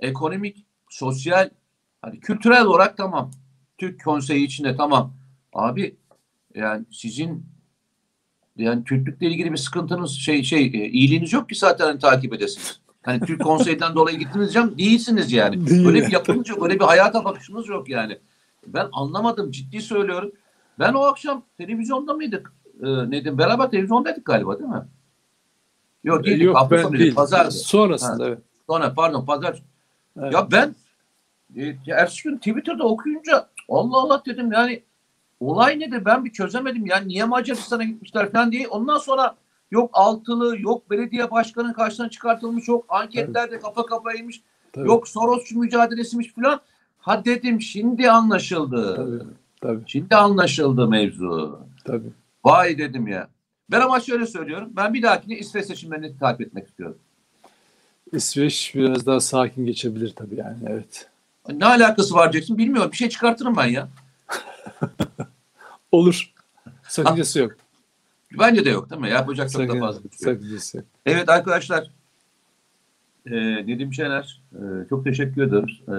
ekonomik, 0.00 0.66
sosyal, 0.90 1.50
hani 2.02 2.20
kültürel 2.20 2.64
olarak 2.64 2.96
tamam. 2.96 3.30
Türk 3.78 4.04
konseyi 4.04 4.46
içinde 4.46 4.76
tamam. 4.76 5.14
Abi 5.52 5.96
yani 6.54 6.84
sizin 6.90 7.46
yani 8.56 8.84
Türklükle 8.84 9.26
ilgili 9.26 9.52
bir 9.52 9.56
sıkıntınız 9.56 10.12
şey 10.12 10.42
şey 10.42 10.64
e, 10.64 10.88
iyiliğiniz 10.88 11.32
yok 11.32 11.48
ki 11.48 11.54
zaten 11.54 11.86
hani 11.86 11.98
takip 11.98 12.34
edesiniz. 12.34 12.80
Hani 13.02 13.20
Türk 13.20 13.42
konseyden 13.42 13.94
dolayı 13.96 14.18
gittiniz 14.18 14.54
diyeceğim 14.54 14.78
değilsiniz 14.78 15.32
yani. 15.32 15.66
Değil. 15.66 15.86
Öyle 15.86 16.06
bir 16.06 16.12
yapınız 16.12 16.48
yok, 16.48 16.62
öyle 16.64 16.80
bir 16.80 16.84
hayata 16.84 17.24
bakışınız 17.24 17.68
yok 17.68 17.88
yani. 17.88 18.18
Ben 18.66 18.88
anlamadım 18.92 19.50
ciddi 19.50 19.80
söylüyorum. 19.80 20.32
Ben 20.78 20.94
o 20.94 21.00
akşam 21.00 21.42
televizyonda 21.58 22.14
mıydık? 22.14 22.52
Ee, 22.82 23.10
neydi? 23.10 23.38
Beraber 23.38 23.70
televizyondaydık 23.70 24.24
galiba 24.24 24.58
değil 24.58 24.70
mi? 24.70 24.82
Yok 26.04 26.24
değildik. 26.24 26.42
Yok 26.42 26.56
hafta 26.56 26.76
ben 26.76 26.82
sonuydu, 26.82 27.00
değil. 27.00 27.14
Pazardı. 27.14 27.50
Sonrasında 27.50 28.28
evet. 28.28 28.38
Sonra 28.66 28.94
pardon 28.94 29.24
pazar. 29.24 29.62
Evet. 30.20 30.32
Ya 30.32 30.48
ben 30.52 30.74
e, 31.56 31.76
ertesi 31.86 32.22
gün 32.22 32.36
Twitter'da 32.36 32.84
okuyunca 32.84 33.48
Allah 33.68 33.96
Allah 33.96 34.22
dedim 34.26 34.52
yani 34.52 34.82
olay 35.40 35.80
nedir 35.80 36.04
ben 36.04 36.24
bir 36.24 36.32
çözemedim. 36.32 36.86
Yani 36.86 37.08
niye 37.08 37.24
Macaristan'a 37.24 37.84
gitmişler 37.84 38.32
falan 38.32 38.52
diye. 38.52 38.68
Ondan 38.68 38.98
sonra 38.98 39.34
yok 39.70 39.90
altılı 39.92 40.60
yok 40.60 40.90
belediye 40.90 41.30
başkanı 41.30 41.72
karşısına 41.72 42.10
çıkartılmış 42.10 42.68
yok 42.68 42.84
anketlerde 42.88 43.58
kafa 43.58 43.86
kafaymış 43.86 44.42
Tabii, 44.72 44.88
yok 44.88 45.08
Sorosçu 45.08 45.58
mücadelesiymiş 45.58 46.34
falan. 46.34 46.60
Ha 46.98 47.24
dedim 47.24 47.60
şimdi 47.60 48.10
anlaşıldı. 48.10 48.96
Tabii, 48.96 49.30
tabii, 49.64 49.82
Şimdi 49.86 50.16
anlaşıldı 50.16 50.88
mevzu. 50.88 51.60
tabii. 51.84 52.12
Vay 52.44 52.78
dedim 52.78 53.08
ya. 53.08 53.28
Ben 53.70 53.80
ama 53.80 54.00
şöyle 54.00 54.26
söylüyorum. 54.26 54.68
Ben 54.76 54.94
bir 54.94 55.02
dahakine 55.02 55.38
İsveç 55.38 55.66
seçimlerini 55.66 56.18
takip 56.18 56.40
etmek 56.40 56.68
istiyorum. 56.68 56.98
İsveç 58.12 58.72
biraz 58.74 59.06
daha 59.06 59.20
sakin 59.20 59.66
geçebilir 59.66 60.12
tabii 60.16 60.36
yani 60.36 60.58
evet. 60.66 61.08
Ne 61.52 61.66
alakası 61.66 62.14
var 62.14 62.32
diyeceksin 62.32 62.58
bilmiyorum. 62.58 62.92
Bir 62.92 62.96
şey 62.96 63.08
çıkartırım 63.08 63.56
ben 63.56 63.66
ya. 63.66 63.88
Olur. 65.92 66.32
Sakıncası 66.88 67.38
yok. 67.38 67.52
Bence 68.38 68.64
de 68.64 68.70
yok 68.70 68.90
değil 68.90 69.00
mi? 69.00 69.10
Yapacak 69.10 69.50
çok 69.52 69.68
da 69.68 69.78
fazla 69.78 70.00
şey 70.00 70.10
sakıncası 70.18 70.76
yok. 70.76 70.86
Evet 71.06 71.28
arkadaşlar. 71.28 71.90
E, 73.26 73.36
Nedim 73.66 73.94
Şener 73.94 74.42
e, 74.52 74.88
çok 74.88 75.04
teşekkür 75.04 75.42
ederiz. 75.42 75.80
E, 75.88 75.96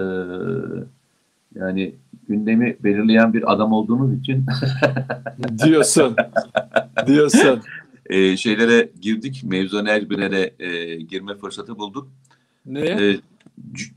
yani 1.54 1.94
gündemi 2.28 2.76
belirleyen 2.84 3.32
bir 3.32 3.52
adam 3.52 3.72
olduğunuz 3.72 4.20
için 4.20 4.46
Diyorsun. 5.64 6.16
Diyorsun. 7.06 7.60
e, 8.06 8.36
şeylere 8.36 8.88
girdik. 9.00 9.42
Mevzu 9.44 9.78
Erbin'e 9.86 10.50
e, 10.58 10.96
girme 10.96 11.34
fırsatı 11.34 11.78
bulduk. 11.78 12.08
Neye? 12.66 12.90
E, 13.10 13.16
c- 13.72 13.92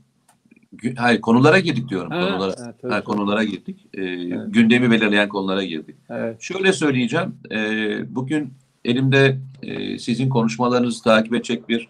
gü- 0.76 0.96
hayır 0.96 1.20
konulara 1.20 1.58
girdik 1.58 1.88
diyorum. 1.88 2.10
Ha, 2.10 2.20
konulara, 2.20 2.50
ha, 2.50 2.54
tabii, 2.82 2.92
ha, 2.92 2.96
tabii. 3.00 3.04
konulara 3.04 3.44
girdik. 3.44 3.86
E, 3.94 4.04
Gündemi 4.46 4.90
belirleyen 4.90 5.28
konulara 5.28 5.64
girdik. 5.64 5.96
Evet. 6.10 6.40
Şöyle 6.42 6.72
söyleyeceğim. 6.72 7.34
e, 7.52 8.14
bugün 8.14 8.52
elimde 8.84 9.38
e, 9.62 9.98
sizin 9.98 10.28
konuşmalarınızı 10.28 11.02
takip 11.02 11.34
edecek 11.34 11.68
bir 11.68 11.88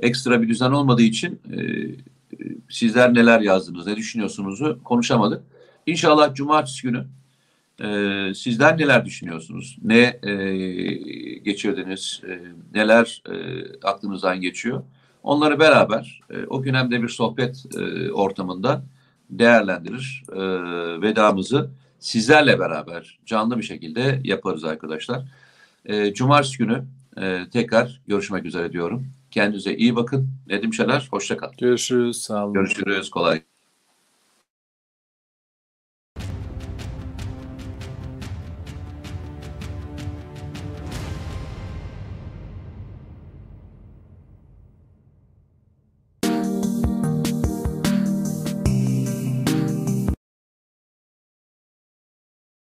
ekstra 0.00 0.42
bir 0.42 0.48
düzen 0.48 0.70
olmadığı 0.70 1.02
için 1.02 1.40
e, 1.52 1.60
e, 1.60 1.96
sizler 2.68 3.14
neler 3.14 3.40
yazdınız, 3.40 3.86
ne 3.86 3.96
düşünüyorsunuzu 3.96 4.78
konuşamadık. 4.84 5.42
İnşallah 5.86 6.34
cumartesi 6.34 6.82
günü 6.82 7.06
e, 7.82 8.34
sizler 8.34 8.78
neler 8.78 9.04
düşünüyorsunuz? 9.04 9.78
Ne 9.82 10.18
e, 10.22 10.32
geçirdiniz? 11.38 12.20
e, 12.28 12.40
neler 12.74 13.22
e, 13.30 13.34
aklınızdan 13.82 14.40
geçiyor? 14.40 14.82
Onları 15.22 15.60
beraber 15.60 16.20
e, 16.30 16.46
o 16.46 16.62
gün 16.62 16.74
hem 16.74 16.90
de 16.90 17.02
bir 17.02 17.08
sohbet 17.08 17.64
e, 17.78 18.12
ortamında 18.12 18.82
değerlendirir. 19.30 20.22
E, 20.32 20.40
vedamızı 21.02 21.70
sizlerle 21.98 22.58
beraber 22.58 23.18
canlı 23.26 23.58
bir 23.58 23.62
şekilde 23.62 24.20
yaparız 24.24 24.64
arkadaşlar. 24.64 25.22
E, 25.84 26.14
Cumartesi 26.14 26.58
günü 26.58 26.84
e, 27.20 27.40
tekrar 27.52 28.00
görüşmek 28.06 28.44
üzere 28.44 28.72
diyorum. 28.72 29.06
Kendinize 29.30 29.76
iyi 29.76 29.96
bakın. 29.96 30.30
Nedim 30.46 30.74
Şener, 30.74 31.08
hoşça 31.10 31.36
kalın. 31.36 31.54
Görüşürüz. 31.58 32.22
Sağ 32.22 32.44
olun. 32.44 32.54
Görüşürüz. 32.54 33.10
Kolay 33.10 33.42